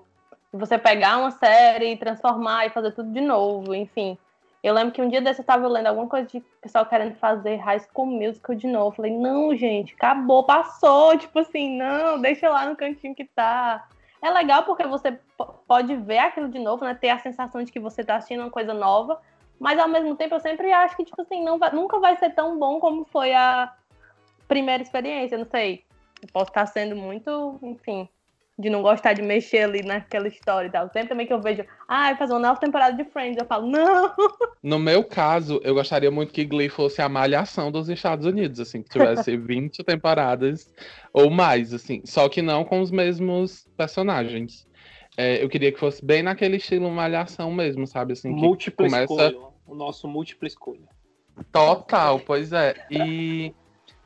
você 0.54 0.78
pegar 0.78 1.18
uma 1.18 1.32
série 1.32 1.94
e 1.94 1.98
transformar 1.98 2.66
e 2.66 2.70
fazer 2.70 2.92
tudo 2.92 3.12
de 3.12 3.22
novo, 3.22 3.74
enfim. 3.74 4.18
Eu 4.64 4.76
lembro 4.76 4.94
que 4.94 5.02
um 5.02 5.10
dia 5.10 5.22
desse 5.22 5.42
eu 5.42 5.46
tava 5.46 5.68
lendo 5.68 5.88
alguma 5.88 6.08
coisa 6.08 6.28
de 6.28 6.40
pessoal 6.62 6.86
querendo 6.86 7.16
fazer 7.16 7.56
High 7.56 7.80
School 7.80 8.06
Musical 8.06 8.56
de 8.56 8.68
novo. 8.68 8.96
Falei, 8.96 9.12
não, 9.12 9.56
gente, 9.56 9.96
acabou, 9.96 10.44
passou. 10.44 11.18
Tipo 11.18 11.40
assim, 11.40 11.78
não, 11.78 12.22
deixa 12.22 12.48
lá 12.48 12.68
no 12.68 12.76
cantinho 12.76 13.16
que 13.16 13.26
tá. 13.26 13.88
É 14.22 14.30
legal 14.30 14.62
porque 14.64 14.86
você 14.86 15.18
pode 15.68 15.96
ver 15.96 16.20
aquilo 16.20 16.48
de 16.48 16.60
novo, 16.60 16.86
né? 16.86 16.94
Ter 16.94 17.10
a 17.10 17.18
sensação 17.18 17.64
de 17.64 17.72
que 17.72 17.80
você 17.80 18.04
tá 18.04 18.18
assistindo 18.18 18.42
uma 18.42 18.52
coisa 18.52 18.72
nova, 18.72 19.20
mas 19.62 19.78
ao 19.78 19.88
mesmo 19.88 20.16
tempo 20.16 20.34
eu 20.34 20.40
sempre 20.40 20.74
acho 20.74 20.98
que, 20.98 21.06
tipo 21.06 21.22
assim, 21.22 21.44
não 21.44 21.60
vai, 21.60 21.72
nunca 21.72 22.00
vai 22.00 22.18
ser 22.18 22.32
tão 22.32 22.58
bom 22.58 22.80
como 22.80 23.06
foi 23.06 23.32
a 23.32 23.72
primeira 24.48 24.82
experiência, 24.82 25.38
não 25.38 25.46
sei. 25.46 25.84
Eu 26.20 26.28
posso 26.34 26.50
estar 26.50 26.66
sendo 26.66 26.96
muito, 26.96 27.60
enfim, 27.62 28.10
de 28.58 28.72
não 28.72 28.82
gostar 28.82 29.14
de 29.14 29.22
mexer 29.22 29.60
ali 29.60 29.84
naquela 29.84 30.28
história 30.28 30.68
e 30.68 30.72
tal. 30.72 30.88
Sempre 30.88 31.10
também 31.10 31.28
que 31.28 31.34
eu 31.34 31.40
vejo, 31.40 31.64
ah, 31.88 32.16
fazer 32.16 32.34
uma 32.34 32.40
nova 32.40 32.60
temporada 32.60 32.98
de 32.98 33.08
Friends, 33.12 33.38
eu 33.40 33.46
falo, 33.46 33.68
não! 33.68 34.12
No 34.64 34.80
meu 34.80 35.04
caso, 35.04 35.62
eu 35.64 35.76
gostaria 35.76 36.10
muito 36.10 36.34
que 36.34 36.44
Glee 36.44 36.70
fosse 36.70 37.00
a 37.00 37.10
malhação 37.10 37.72
dos 37.72 37.88
Estados 37.88 38.26
Unidos, 38.26 38.60
assim, 38.60 38.82
que 38.82 38.90
tivesse 38.90 39.38
20 39.38 39.84
temporadas 39.84 40.74
ou 41.14 41.30
mais, 41.30 41.72
assim, 41.72 42.02
só 42.04 42.28
que 42.28 42.42
não 42.42 42.64
com 42.64 42.82
os 42.82 42.90
mesmos 42.90 43.68
personagens. 43.78 44.68
É, 45.16 45.44
eu 45.44 45.50
queria 45.50 45.72
que 45.72 45.80
fosse 45.80 46.04
bem 46.04 46.24
naquele 46.24 46.58
estilo 46.58 46.90
malhação 46.90 47.52
mesmo, 47.52 47.86
sabe? 47.86 48.14
Assim, 48.14 48.34
que 48.34 48.42
Múltipla 48.42 48.88
começa... 48.88 49.04
escolha 49.04 49.51
o 49.72 49.76
nosso 49.76 50.08
múltipla 50.08 50.48
escolha. 50.48 50.88
Total, 51.52 52.20
pois 52.20 52.52
é. 52.52 52.86
E 52.92 53.54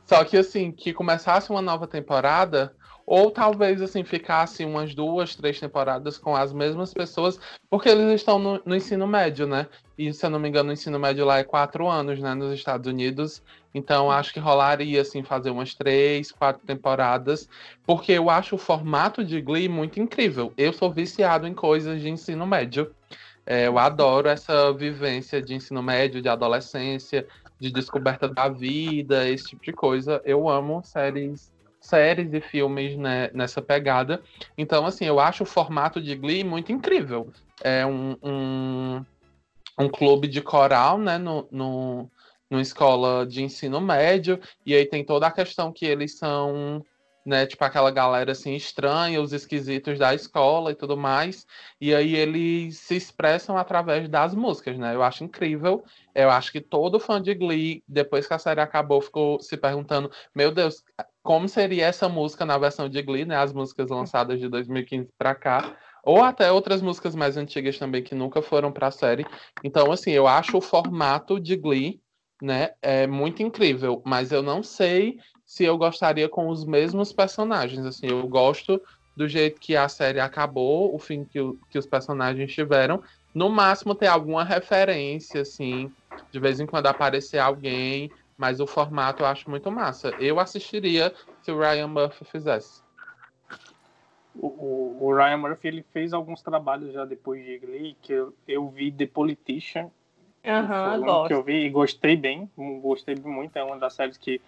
só 0.05 0.23
que 0.23 0.37
assim, 0.37 0.71
que 0.71 0.93
começasse 0.93 1.49
uma 1.49 1.61
nova 1.61 1.87
temporada, 1.87 2.75
ou 3.05 3.31
talvez 3.31 3.81
assim 3.81 4.03
ficasse 4.03 4.63
umas 4.63 4.93
duas, 4.93 5.35
três 5.35 5.59
temporadas 5.59 6.17
com 6.17 6.35
as 6.35 6.53
mesmas 6.53 6.93
pessoas, 6.93 7.39
porque 7.69 7.89
eles 7.89 8.13
estão 8.13 8.37
no, 8.37 8.61
no, 8.65 8.75
ensino 8.75 9.07
médio, 9.07 9.47
né? 9.47 9.67
E 9.97 10.13
se 10.13 10.25
eu 10.25 10.29
não 10.29 10.39
me 10.39 10.49
engano, 10.49 10.69
o 10.69 10.73
ensino 10.73 10.99
médio 10.99 11.25
lá 11.25 11.39
é 11.39 11.43
quatro 11.43 11.87
anos, 11.87 12.19
né? 12.19 12.33
Nos 12.35 12.53
Estados 12.53 12.87
Unidos. 12.87 13.43
Então 13.73 14.11
acho 14.11 14.33
que 14.33 14.39
rolaria 14.39 15.01
assim 15.01 15.23
fazer 15.23 15.49
umas 15.49 15.73
três, 15.73 16.31
quatro 16.31 16.65
temporadas, 16.65 17.49
porque 17.85 18.11
eu 18.11 18.29
acho 18.29 18.55
o 18.55 18.59
formato 18.59 19.23
de 19.23 19.41
Glee 19.41 19.67
muito 19.67 19.99
incrível. 19.99 20.53
Eu 20.57 20.71
sou 20.71 20.91
viciado 20.91 21.47
em 21.47 21.53
coisas 21.53 21.99
de 22.01 22.09
ensino 22.09 22.45
médio. 22.45 22.91
É, 23.45 23.67
eu 23.67 23.77
adoro 23.77 24.27
essa 24.27 24.73
vivência 24.73 25.41
de 25.41 25.53
ensino 25.53 25.83
médio, 25.83 26.21
de 26.21 26.27
adolescência, 26.27 27.27
de 27.59 27.71
descoberta 27.71 28.27
da 28.27 28.49
vida, 28.49 29.27
esse 29.29 29.49
tipo 29.49 29.63
de 29.63 29.71
coisa. 29.71 30.21
Eu 30.25 30.49
amo 30.49 30.81
séries, 30.83 31.51
séries 31.79 32.33
e 32.33 32.41
filmes 32.41 32.97
né, 32.97 33.29
nessa 33.33 33.61
pegada. 33.61 34.21
Então, 34.57 34.85
assim, 34.85 35.05
eu 35.05 35.19
acho 35.19 35.43
o 35.43 35.47
formato 35.47 36.01
de 36.01 36.15
Glee 36.15 36.43
muito 36.43 36.71
incrível. 36.71 37.31
É 37.63 37.85
um, 37.85 38.17
um, 38.23 39.05
um 39.79 39.89
clube 39.89 40.27
de 40.27 40.41
coral, 40.41 40.97
né, 40.97 41.17
no, 41.17 41.47
no, 41.51 42.09
numa 42.49 42.61
escola 42.61 43.25
de 43.25 43.43
ensino 43.43 43.79
médio, 43.79 44.39
e 44.65 44.73
aí 44.73 44.85
tem 44.85 45.03
toda 45.03 45.27
a 45.27 45.31
questão 45.31 45.71
que 45.71 45.85
eles 45.85 46.17
são 46.17 46.83
né? 47.25 47.45
Tipo 47.45 47.65
aquela 47.65 47.89
galera 47.89 48.31
assim 48.31 48.53
estranha, 48.53 49.21
os 49.21 49.33
esquisitos 49.33 49.97
da 49.97 50.13
escola 50.13 50.71
e 50.71 50.75
tudo 50.75 50.95
mais. 50.95 51.45
E 51.81 51.93
aí 51.93 52.15
eles 52.15 52.77
se 52.77 52.95
expressam 52.95 53.57
através 53.57 54.07
das 54.07 54.35
músicas, 54.35 54.77
né? 54.77 54.93
Eu 54.93 55.01
acho 55.01 55.23
incrível. 55.23 55.83
Eu 56.13 56.29
acho 56.29 56.51
que 56.51 56.61
todo 56.61 56.99
fã 56.99 57.21
de 57.21 57.33
Glee, 57.33 57.83
depois 57.87 58.27
que 58.27 58.33
a 58.33 58.39
série 58.39 58.61
acabou, 58.61 59.01
ficou 59.01 59.41
se 59.41 59.57
perguntando: 59.57 60.11
meu 60.35 60.51
Deus, 60.51 60.83
como 61.23 61.49
seria 61.49 61.87
essa 61.87 62.07
música 62.07 62.45
na 62.45 62.57
versão 62.57 62.87
de 62.87 63.01
Glee, 63.01 63.25
né? 63.25 63.37
As 63.37 63.51
músicas 63.51 63.89
lançadas 63.89 64.39
de 64.39 64.47
2015 64.47 65.09
para 65.17 65.33
cá. 65.33 65.75
Ou 66.03 66.23
até 66.23 66.51
outras 66.51 66.83
músicas 66.83 67.15
mais 67.15 67.35
antigas 67.35 67.79
também 67.79 68.03
que 68.03 68.13
nunca 68.13 68.39
foram 68.39 68.71
para 68.71 68.87
a 68.87 68.91
série. 68.91 69.25
Então, 69.63 69.91
assim, 69.91 70.11
eu 70.11 70.27
acho 70.27 70.57
o 70.57 70.61
formato 70.61 71.39
de 71.39 71.55
Glee 71.55 71.99
né, 72.41 72.71
é 72.81 73.07
muito 73.07 73.41
incrível, 73.41 74.03
mas 74.05 74.31
eu 74.31 74.43
não 74.43 74.61
sei 74.61 75.17
se 75.45 75.63
eu 75.63 75.77
gostaria 75.77 76.27
com 76.27 76.47
os 76.49 76.65
mesmos 76.65 77.13
personagens. 77.13 77.85
Assim, 77.85 78.07
eu 78.07 78.27
gosto 78.27 78.81
do 79.15 79.27
jeito 79.27 79.61
que 79.61 79.75
a 79.75 79.87
série 79.87 80.19
acabou, 80.19 80.93
o 80.93 80.99
fim 80.99 81.23
que, 81.23 81.39
o, 81.39 81.57
que 81.69 81.77
os 81.77 81.85
personagens 81.85 82.53
tiveram. 82.53 83.01
No 83.33 83.49
máximo 83.49 83.95
ter 83.95 84.07
alguma 84.07 84.43
referência, 84.43 85.41
assim, 85.41 85.91
de 86.31 86.39
vez 86.39 86.59
em 86.59 86.65
quando 86.65 86.87
aparecer 86.87 87.37
alguém, 87.37 88.11
mas 88.37 88.59
o 88.59 88.67
formato 88.67 89.23
eu 89.23 89.27
acho 89.27 89.49
muito 89.49 89.71
massa. 89.71 90.13
Eu 90.19 90.39
assistiria 90.39 91.13
se 91.41 91.51
o 91.51 91.59
Ryan 91.59 91.87
Murphy 91.87 92.25
fizesse. 92.25 92.83
O, 94.33 94.47
o, 94.47 95.05
o 95.05 95.15
Ryan 95.15 95.37
Murphy 95.37 95.67
ele 95.67 95.85
fez 95.93 96.11
alguns 96.11 96.41
trabalhos 96.41 96.91
já 96.91 97.05
depois 97.05 97.43
de 97.43 97.57
Glee, 97.59 97.95
que 98.01 98.11
eu, 98.11 98.33
eu 98.47 98.67
vi 98.69 98.91
The 98.91 99.05
Politician. 99.05 99.89
Aham, 100.45 100.99
uhum, 100.99 101.27
que 101.27 101.33
eu 101.33 101.43
vi 101.43 101.65
e 101.65 101.69
gostei 101.69 102.15
bem, 102.15 102.49
gostei 102.81 103.15
muito. 103.15 103.55
É 103.55 103.63
uma 103.63 103.79
das 103.79 103.93
séries 103.93 104.17
que 104.17 104.39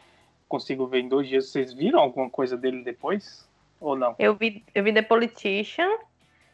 consigo 0.47 0.87
ver 0.87 0.99
em 0.99 1.09
dois 1.09 1.27
dias. 1.27 1.49
Vocês 1.49 1.73
viram 1.73 1.99
alguma 1.99 2.29
coisa 2.29 2.57
dele 2.57 2.83
depois? 2.83 3.47
Ou 3.79 3.95
não? 3.95 4.15
Eu 4.17 4.35
vi, 4.35 4.63
eu 4.73 4.83
vi 4.83 4.93
The 4.93 5.01
Politician. 5.01 5.89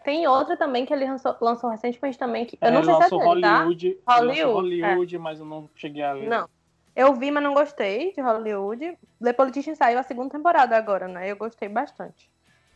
Tem 0.03 0.27
outra 0.27 0.57
também 0.57 0.85
que 0.85 0.93
ele 0.93 1.05
lançou, 1.05 1.35
lançou 1.39 1.69
recentemente 1.69 2.17
também. 2.17 2.45
Que, 2.45 2.57
eu 2.59 2.67
é, 2.67 2.71
não 2.71 2.83
sei 2.83 2.93
se 2.95 3.15
é 3.15 3.17
Hollywood, 3.17 3.91
tá? 4.05 4.15
Hollywood, 4.17 4.81
Hollywood 4.81 5.15
é. 5.15 5.19
mas 5.19 5.39
eu 5.39 5.45
não 5.45 5.69
cheguei 5.75 6.03
a 6.03 6.13
ver. 6.13 6.27
Não. 6.27 6.49
Eu 6.95 7.15
vi, 7.15 7.31
mas 7.31 7.41
não 7.41 7.53
gostei 7.53 8.13
de 8.13 8.21
Hollywood. 8.21 8.97
The 9.21 9.33
Politician 9.33 9.75
saiu 9.75 9.97
a 9.97 10.03
segunda 10.03 10.31
temporada 10.31 10.75
agora, 10.75 11.07
né? 11.07 11.31
Eu 11.31 11.37
gostei 11.37 11.69
bastante. 11.69 12.29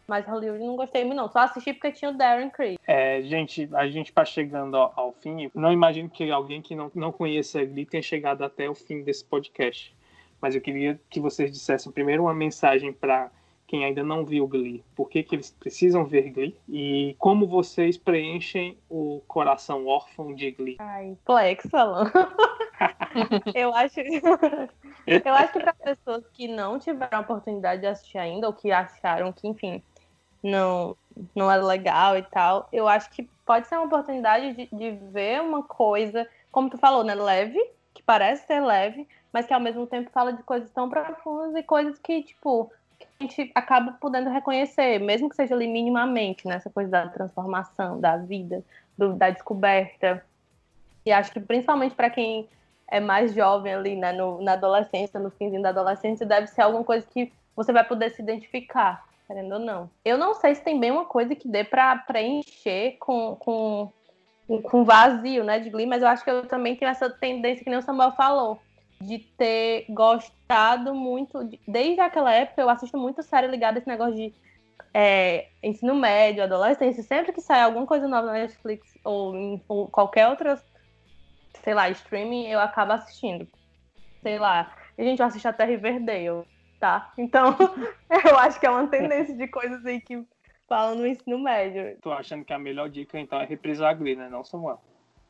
Mas 0.08 0.25
Hollywood 0.25 0.63
não 0.63 0.77
gostei 0.77 1.03
muito, 1.03 1.17
não. 1.17 1.30
Só 1.30 1.39
assisti 1.39 1.73
porque 1.73 1.91
tinha 1.91 2.10
o 2.10 2.13
Darren 2.13 2.49
Criss. 2.49 2.80
É, 2.88 3.21
gente, 3.23 3.69
a 3.73 3.88
gente 3.89 4.13
tá 4.13 4.23
chegando 4.23 4.77
ao, 4.77 4.93
ao, 4.95 5.12
fim. 5.12 5.51
Não 5.53 5.71
imagino 5.71 6.10
que 6.10 6.32
alguém 6.32 6.62
que 6.62 6.73
não, 6.73 6.89
não 6.95 7.12
conheça 7.12 7.63
Glee 7.65 7.86
tenha 7.86 8.01
chegado 8.01 8.43
até 8.43 8.69
o 8.69 8.73
fim 8.73 9.03
desse 9.03 9.25
podcast 9.25 9.93
mas 10.41 10.56
eu 10.56 10.62
queria 10.62 11.00
que 11.10 11.19
vocês 11.19 11.52
dissessem 11.52 11.91
primeiro 11.91 12.23
uma 12.23 12.34
mensagem 12.34 12.93
para 12.93 13.32
quem 13.67 13.84
ainda 13.84 14.02
não 14.02 14.23
viu 14.23 14.47
Glee, 14.47 14.84
por 14.95 15.10
que, 15.10 15.21
que 15.21 15.36
eles 15.36 15.52
precisam 15.52 16.06
ver 16.06 16.32
Glee 16.32 16.58
e 16.69 17.15
como 17.19 17.45
vocês 17.45 17.97
preenchem 17.97 18.78
o 18.89 19.21
coração 19.28 19.86
órfão 19.86 20.34
de 20.34 20.52
Glee. 20.52 20.78
Ai, 20.80 21.17
complexo, 21.26 21.76
Alan. 21.76 22.10
eu 23.54 23.76
acho, 23.76 24.00
eu 24.00 25.34
acho 25.34 25.54
que 25.54 25.60
para 25.60 25.73
pessoas 25.73 26.26
que 26.32 26.47
não 26.47 26.80
tiveram 26.80 27.17
a 27.17 27.21
oportunidade 27.21 27.82
de 27.82 27.88
assistir 27.88 28.17
ainda 28.17 28.47
ou 28.47 28.54
que 28.54 28.71
acharam 28.71 29.34
que, 29.34 29.47
enfim, 29.47 29.84
não 30.41 30.95
não 31.36 31.52
é 31.52 31.58
legal 31.58 32.17
e 32.17 32.21
tal, 32.21 32.69
eu 32.71 32.88
acho 32.88 33.10
que 33.10 33.28
pode 33.45 33.67
ser 33.67 33.76
uma 33.76 33.86
oportunidade 33.86 34.54
de, 34.54 34.69
de 34.71 34.91
ver 35.12 35.41
uma 35.41 35.63
coisa, 35.63 36.28
como 36.52 36.69
tu 36.69 36.78
falou, 36.78 37.04
né, 37.04 37.15
leve, 37.15 37.60
que 37.93 38.04
parece 38.04 38.45
ser 38.45 38.62
leve, 38.62 39.08
mas 39.38 39.45
que 39.45 39.54
ao 39.54 39.60
mesmo 39.60 39.86
tempo 39.86 40.10
fala 40.10 40.34
de 40.34 40.41
coisas 40.41 40.67
tão 40.71 40.89
profundas 40.89 41.56
e 41.56 41.62
coisas 41.62 42.00
que, 42.00 42.23
tipo, 42.23 42.71
a 43.19 43.23
gente 43.23 43.52
acaba 43.54 43.91
podendo 44.02 44.32
reconhecer, 44.32 44.97
mesmo 44.97 45.30
que 45.30 45.36
seja 45.36 45.54
ali 45.54 45.67
minimamente, 45.67 46.47
nessa 46.47 46.69
né, 46.69 46.73
coisa 46.73 46.89
da 46.89 47.08
transformação, 47.08 48.00
da 48.00 48.17
vida, 48.17 48.63
do, 48.97 49.13
da 49.13 49.30
descoberta. 49.30 50.26
E 51.06 51.12
acho 51.12 51.32
que 51.32 51.39
principalmente 51.39 51.93
para 51.93 52.10
quem 52.10 52.50
é 52.88 53.00
mais 53.00 53.32
jovem 53.36 53.76
ali, 53.76 53.95
né, 53.95 54.12
no, 54.12 54.41
na 54.41 54.54
adolescência, 54.54 55.19
no 55.19 55.30
finzinho 55.30 55.62
da 55.62 55.69
adolescência, 55.69 56.26
deve 56.26 56.47
ser 56.47 56.63
alguma 56.63 56.84
coisa 56.84 57.06
que 57.06 57.32
você 57.56 57.71
vai 57.71 57.84
poder 57.84 58.10
se 58.10 58.23
identificar, 58.23 59.06
querendo 59.28 59.52
ou 59.52 59.60
não. 59.60 59.88
Eu 60.04 60.17
não 60.17 60.34
sei 60.34 60.56
se 60.56 60.63
tem 60.63 60.80
bem 60.80 60.89
uma 60.89 61.06
coisa 61.06 61.36
que 61.36 61.47
dê 61.47 61.63
para 61.63 61.95
preencher 61.95 62.97
com, 63.00 63.36
com, 63.36 63.91
com 64.63 64.84
vazio, 64.84 65.43
né, 65.43 65.60
de 65.60 65.69
Glee, 65.69 65.86
mas 65.86 66.02
eu 66.02 66.08
acho 66.08 66.23
que 66.23 66.32
eu 66.32 66.47
também 66.47 66.76
tenho 66.76 66.89
essa 66.89 67.08
tendência 67.08 67.63
que 67.63 67.69
nem 67.69 67.78
o 67.78 67.84
Samuel 67.84 68.13
falou, 68.13 68.60
de 68.99 69.19
ter 69.19 69.86
gostado 69.89 70.93
muito, 70.93 71.43
de, 71.43 71.60
desde 71.67 72.01
aquela 72.01 72.33
época 72.33 72.62
eu 72.62 72.69
assisto 72.69 72.97
muito 72.97 73.21
série 73.21 73.47
ligada 73.47 73.77
a 73.77 73.79
esse 73.79 73.88
negócio 73.88 74.15
de 74.15 74.33
é, 74.93 75.49
ensino 75.62 75.93
médio, 75.93 76.43
adolescência, 76.43 77.03
sempre 77.03 77.31
que 77.31 77.41
sai 77.41 77.62
alguma 77.62 77.86
coisa 77.86 78.07
nova 78.07 78.27
na 78.27 78.33
Netflix 78.33 78.97
ou 79.03 79.36
em 79.36 79.62
ou 79.67 79.88
qualquer 79.88 80.27
outra, 80.27 80.62
sei 81.63 81.73
lá, 81.73 81.89
streaming, 81.89 82.47
eu 82.47 82.60
acabo 82.60 82.93
assistindo. 82.93 83.47
Sei 84.23 84.39
lá, 84.39 84.75
a 84.97 85.01
gente 85.03 85.21
assiste 85.21 85.47
até 85.47 85.65
Riverdale, 85.65 86.45
tá? 86.79 87.13
Então, 87.17 87.55
eu 88.10 88.38
acho 88.39 88.60
que 88.60 88.65
é 88.65 88.69
uma 88.69 88.88
tendência 88.88 89.36
de 89.36 89.47
coisas 89.47 89.86
aí 89.86 90.01
que 90.01 90.25
falam 90.67 90.95
no 90.95 91.05
ensino 91.05 91.38
médio. 91.38 91.97
Tô 92.01 92.12
achando 92.12 92.43
que 92.43 92.53
a 92.53 92.60
melhor 92.60 92.89
dica, 92.89 93.19
então, 93.19 93.39
é 93.39 93.45
reprisar 93.45 93.91
a 93.91 93.93
Glee, 93.93 94.15
né? 94.15 94.27
Não, 94.29 94.43
Samuel? 94.43 94.81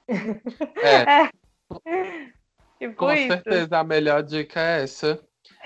É. 0.08 1.23
é. 1.23 2.27
Tipo 2.80 2.96
Com 2.96 3.13
isso. 3.13 3.28
certeza 3.28 3.78
a 3.78 3.84
melhor 3.84 4.24
dica 4.24 4.60
é 4.60 4.84
essa. 4.84 5.20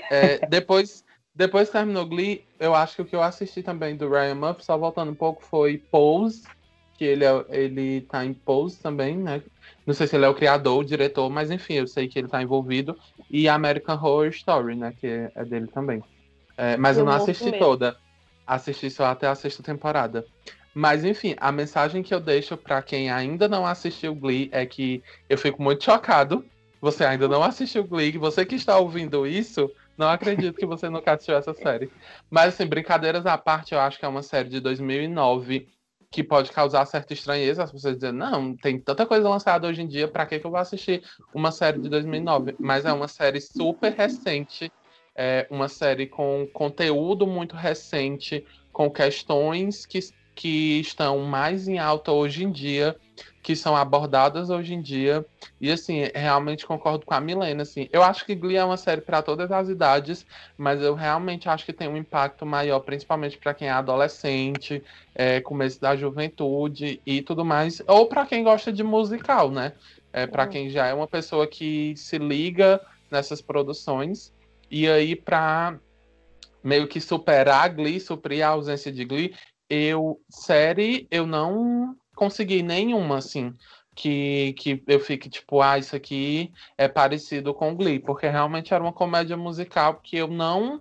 É, 0.10 0.40
depois, 0.48 1.04
depois 1.36 1.70
terminou 1.70 2.06
Glee, 2.06 2.46
eu 2.60 2.74
acho 2.74 2.96
que 2.96 3.02
o 3.02 3.06
que 3.06 3.16
eu 3.16 3.22
assisti 3.22 3.62
também 3.62 3.96
do 3.96 4.10
Ryan 4.10 4.36
Murphy, 4.36 4.64
só 4.64 4.78
voltando 4.78 5.12
um 5.12 5.16
pouco, 5.16 5.44
foi 5.44 5.78
Pose, 5.78 6.44
que 6.98 7.04
ele, 7.04 7.26
é, 7.26 7.46
ele 7.50 8.02
tá 8.02 8.26
em 8.26 8.34
Pose 8.34 8.82
também, 8.82 9.18
né? 9.18 9.42
Não 9.86 9.94
sei 9.94 10.08
se 10.08 10.16
ele 10.16 10.26
é 10.26 10.30
o 10.30 10.36
criador, 10.36 10.80
o 10.80 10.86
diretor, 10.86 11.30
mas 11.30 11.52
enfim, 11.52 11.76
eu 11.76 11.88
sei 11.88 12.08
que 12.08 12.18
ele 12.18 12.28
tá 12.28 12.42
envolvido. 12.42 12.98
E 13.30 13.50
American 13.50 13.96
Horror 13.96 14.28
Story, 14.28 14.76
né? 14.76 14.94
Que 15.00 15.30
é 15.36 15.46
dele 15.46 15.68
também. 15.68 16.02
É, 16.58 16.78
mas 16.78 16.98
eu, 16.98 17.02
eu 17.02 17.10
não 17.10 17.14
assisti 17.14 17.52
toda. 17.54 17.98
Assisti 18.46 18.90
só 18.90 19.06
até 19.06 19.28
a 19.28 19.36
sexta 19.36 19.64
temporada. 19.64 20.26
Mas 20.74 21.04
enfim, 21.04 21.36
a 21.38 21.52
mensagem 21.52 22.02
que 22.02 22.14
eu 22.14 22.20
deixo 22.20 22.56
para 22.56 22.82
quem 22.82 23.10
ainda 23.10 23.48
não 23.48 23.66
assistiu 23.66 24.16
Glee 24.16 24.50
é 24.54 24.66
que 24.66 25.04
eu 25.30 25.38
fico 25.38 25.62
muito 25.62 25.84
chocado 25.84 26.46
você 26.82 27.06
ainda 27.06 27.28
não 27.28 27.44
assistiu 27.44 27.84
Glee, 27.84 28.18
você 28.18 28.44
que 28.44 28.56
está 28.56 28.78
ouvindo 28.80 29.28
isso, 29.28 29.72
não 29.96 30.10
acredito 30.10 30.58
que 30.58 30.66
você 30.66 30.90
nunca 30.90 31.14
assistiu 31.14 31.36
essa 31.36 31.54
série. 31.54 31.92
Mas, 32.30 32.56
assim, 32.56 32.66
brincadeiras 32.66 33.26
à 33.28 33.38
parte, 33.38 33.74
eu 33.74 33.80
acho 33.80 34.00
que 34.00 34.06
é 34.06 34.08
uma 34.08 34.24
série 34.24 34.50
de 34.50 34.60
2009 34.60 35.70
que 36.10 36.24
pode 36.24 36.52
causar 36.52 36.86
certa 36.86 37.14
estranheza 37.14 37.64
as 37.64 37.72
pessoas 37.72 37.96
dizendo, 37.96 38.18
não, 38.18 38.56
tem 38.56 38.78
tanta 38.78 39.06
coisa 39.06 39.30
lançada 39.30 39.68
hoje 39.68 39.82
em 39.82 39.88
dia, 39.88 40.08
para 40.08 40.26
que, 40.26 40.40
que 40.40 40.46
eu 40.46 40.52
vou 40.52 40.60
assistir 40.60 41.04
uma 41.34 41.52
série 41.52 41.80
de 41.80 41.88
2009? 41.88 42.56
Mas 42.60 42.84
é 42.84 42.92
uma 42.92 43.08
série 43.08 43.40
super 43.40 43.94
recente, 43.94 44.70
é 45.16 45.48
uma 45.50 45.70
série 45.70 46.08
com 46.08 46.48
conteúdo 46.52 47.26
muito 47.26 47.56
recente, 47.56 48.46
com 48.74 48.90
questões 48.90 49.86
que, 49.86 50.00
que 50.36 50.80
estão 50.82 51.20
mais 51.20 51.68
em 51.70 51.80
alta 51.80 52.12
hoje 52.12 52.44
em 52.44 52.52
dia 52.52 52.98
que 53.42 53.56
são 53.56 53.76
abordadas 53.76 54.50
hoje 54.50 54.74
em 54.74 54.82
dia. 54.82 55.26
E 55.60 55.72
assim, 55.72 56.04
realmente 56.14 56.66
concordo 56.66 57.06
com 57.06 57.14
a 57.14 57.20
Milena, 57.20 57.64
assim. 57.64 57.90
Eu 57.92 58.04
acho 58.04 58.26
que 58.26 58.36
Glee 58.36 58.58
é 58.58 58.64
uma 58.64 58.78
série 58.78 59.02
para 59.02 59.22
todas 59.22 59.52
as 59.52 59.68
idades, 59.70 60.26
mas 60.58 60.82
eu 60.82 60.94
realmente 60.94 61.50
acho 61.50 61.66
que 61.66 61.74
tem 61.74 61.88
um 61.88 61.98
impacto 61.98 62.46
maior, 62.46 62.80
principalmente 62.80 63.38
para 63.38 63.54
quem 63.54 63.68
é 63.68 63.72
adolescente, 63.72 64.84
é, 65.16 65.42
começo 65.42 65.82
da 65.82 65.96
juventude 65.96 67.02
e 67.06 67.22
tudo 67.22 67.44
mais, 67.44 67.82
ou 67.88 68.08
para 68.08 68.26
quem 68.26 68.44
gosta 68.44 68.72
de 68.72 68.84
musical, 68.84 69.50
né? 69.50 69.74
É, 70.14 70.28
para 70.28 70.46
quem 70.46 70.70
já 70.70 70.88
é 70.88 70.94
uma 70.94 71.08
pessoa 71.08 71.48
que 71.48 71.96
se 71.96 72.18
liga 72.18 72.82
nessas 73.10 73.42
produções. 73.42 74.34
E 74.70 74.88
aí, 74.88 75.16
para 75.16 75.80
meio 76.64 76.88
que 76.88 77.02
superar 77.02 77.66
a 77.66 77.68
Glee, 77.68 78.00
suprir 78.00 78.46
a 78.46 78.50
ausência 78.50 78.92
de 78.92 79.04
Glee, 79.04 79.34
eu, 79.70 80.20
série, 80.30 81.08
eu 81.10 81.26
não 81.26 81.96
consegui 82.22 82.62
nenhuma, 82.62 83.18
assim, 83.18 83.52
que, 83.96 84.54
que 84.54 84.84
eu 84.86 85.00
fique 85.00 85.28
tipo, 85.28 85.60
ah, 85.60 85.80
isso 85.80 85.96
aqui 85.96 86.52
é 86.78 86.88
parecido 86.88 87.52
com 87.52 87.76
Glee, 87.76 87.98
porque 88.00 88.28
realmente 88.28 88.72
era 88.76 88.84
uma 88.84 88.94
comédia 88.94 89.36
musical 89.36 89.96
que 89.96 90.18
eu 90.18 90.28
não 90.28 90.80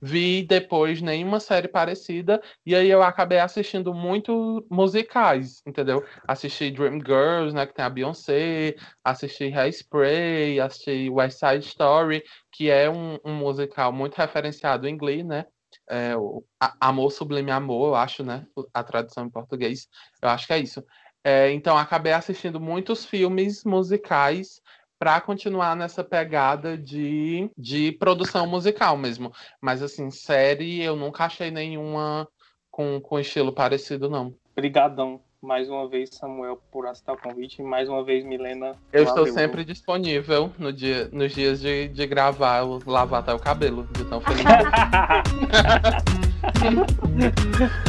vi 0.00 0.44
depois 0.44 1.02
nenhuma 1.02 1.40
série 1.40 1.68
parecida, 1.68 2.40
e 2.64 2.74
aí 2.74 2.88
eu 2.88 3.02
acabei 3.02 3.38
assistindo 3.38 3.92
muito 3.92 4.66
musicais, 4.70 5.60
entendeu? 5.66 6.02
Assisti 6.26 6.70
Dreamgirls, 6.70 7.52
né, 7.52 7.66
que 7.66 7.74
tem 7.74 7.84
a 7.84 7.90
Beyoncé, 7.90 8.74
assisti 9.04 9.52
Hairspray, 9.52 10.58
assisti 10.58 11.10
West 11.10 11.38
Side 11.38 11.66
Story, 11.66 12.22
que 12.50 12.70
é 12.70 12.88
um, 12.88 13.18
um 13.22 13.34
musical 13.34 13.92
muito 13.92 14.14
referenciado 14.16 14.88
em 14.88 14.96
Glee, 14.96 15.22
né? 15.22 15.44
É, 15.88 16.16
o 16.16 16.44
Amor 16.80 17.10
Sublime 17.10 17.50
Amor, 17.50 17.88
eu 17.88 17.94
acho, 17.94 18.22
né? 18.22 18.46
A 18.72 18.82
tradução 18.82 19.26
em 19.26 19.30
português. 19.30 19.88
Eu 20.20 20.28
acho 20.28 20.46
que 20.46 20.52
é 20.52 20.58
isso. 20.58 20.84
É, 21.24 21.50
então, 21.52 21.76
acabei 21.76 22.12
assistindo 22.12 22.60
muitos 22.60 23.04
filmes 23.04 23.64
musicais 23.64 24.60
para 24.98 25.20
continuar 25.20 25.76
nessa 25.76 26.02
pegada 26.02 26.76
de, 26.76 27.50
de 27.56 27.92
produção 27.92 28.46
musical 28.46 28.96
mesmo. 28.96 29.32
Mas, 29.60 29.82
assim, 29.82 30.10
série 30.10 30.82
eu 30.82 30.96
nunca 30.96 31.24
achei 31.24 31.50
nenhuma 31.50 32.28
com, 32.70 33.00
com 33.00 33.18
estilo 33.18 33.52
parecido, 33.52 34.08
não. 34.08 34.34
Obrigadão 34.52 35.20
mais 35.42 35.68
uma 35.68 35.88
vez, 35.88 36.10
Samuel, 36.12 36.60
por 36.70 36.86
aceitar 36.86 37.14
o 37.14 37.18
convite. 37.18 37.62
Mais 37.62 37.88
uma 37.88 38.04
vez, 38.04 38.24
Milena. 38.24 38.76
Eu 38.92 39.04
estou 39.04 39.26
sempre 39.26 39.64
disponível 39.64 40.52
no 40.58 40.70
dia, 40.72 41.08
nos 41.12 41.32
dias 41.32 41.60
de, 41.60 41.88
de 41.88 42.06
gravar, 42.06 42.62
lavar 42.86 43.20
até 43.20 43.32
o 43.32 43.38
cabelo, 43.38 43.88
de 43.92 44.04
tão 44.04 44.20
feliz. 44.20 44.44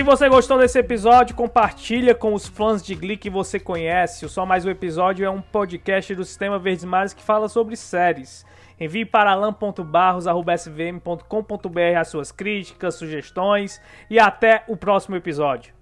se 0.00 0.04
você 0.04 0.30
gostou 0.30 0.56
desse 0.56 0.78
episódio, 0.78 1.36
compartilha 1.36 2.14
com 2.14 2.32
os 2.32 2.46
fãs 2.46 2.82
de 2.82 2.94
Glee 2.94 3.18
que 3.18 3.28
você 3.28 3.60
conhece. 3.60 4.24
O 4.24 4.30
Só 4.30 4.46
Mais 4.46 4.64
Um 4.64 4.70
Episódio 4.70 5.26
é 5.26 5.30
um 5.30 5.42
podcast 5.42 6.14
do 6.14 6.24
Sistema 6.24 6.58
Verdes 6.58 6.86
Mares 6.86 7.12
que 7.12 7.22
fala 7.22 7.50
sobre 7.50 7.76
séries. 7.76 8.46
Envie 8.80 9.04
para 9.04 9.32
alan.barros.svm.com.br 9.32 11.98
as 11.98 12.08
suas 12.08 12.32
críticas, 12.32 12.94
sugestões 12.94 13.78
e 14.08 14.18
até 14.18 14.64
o 14.68 14.74
próximo 14.74 15.16
episódio. 15.16 15.79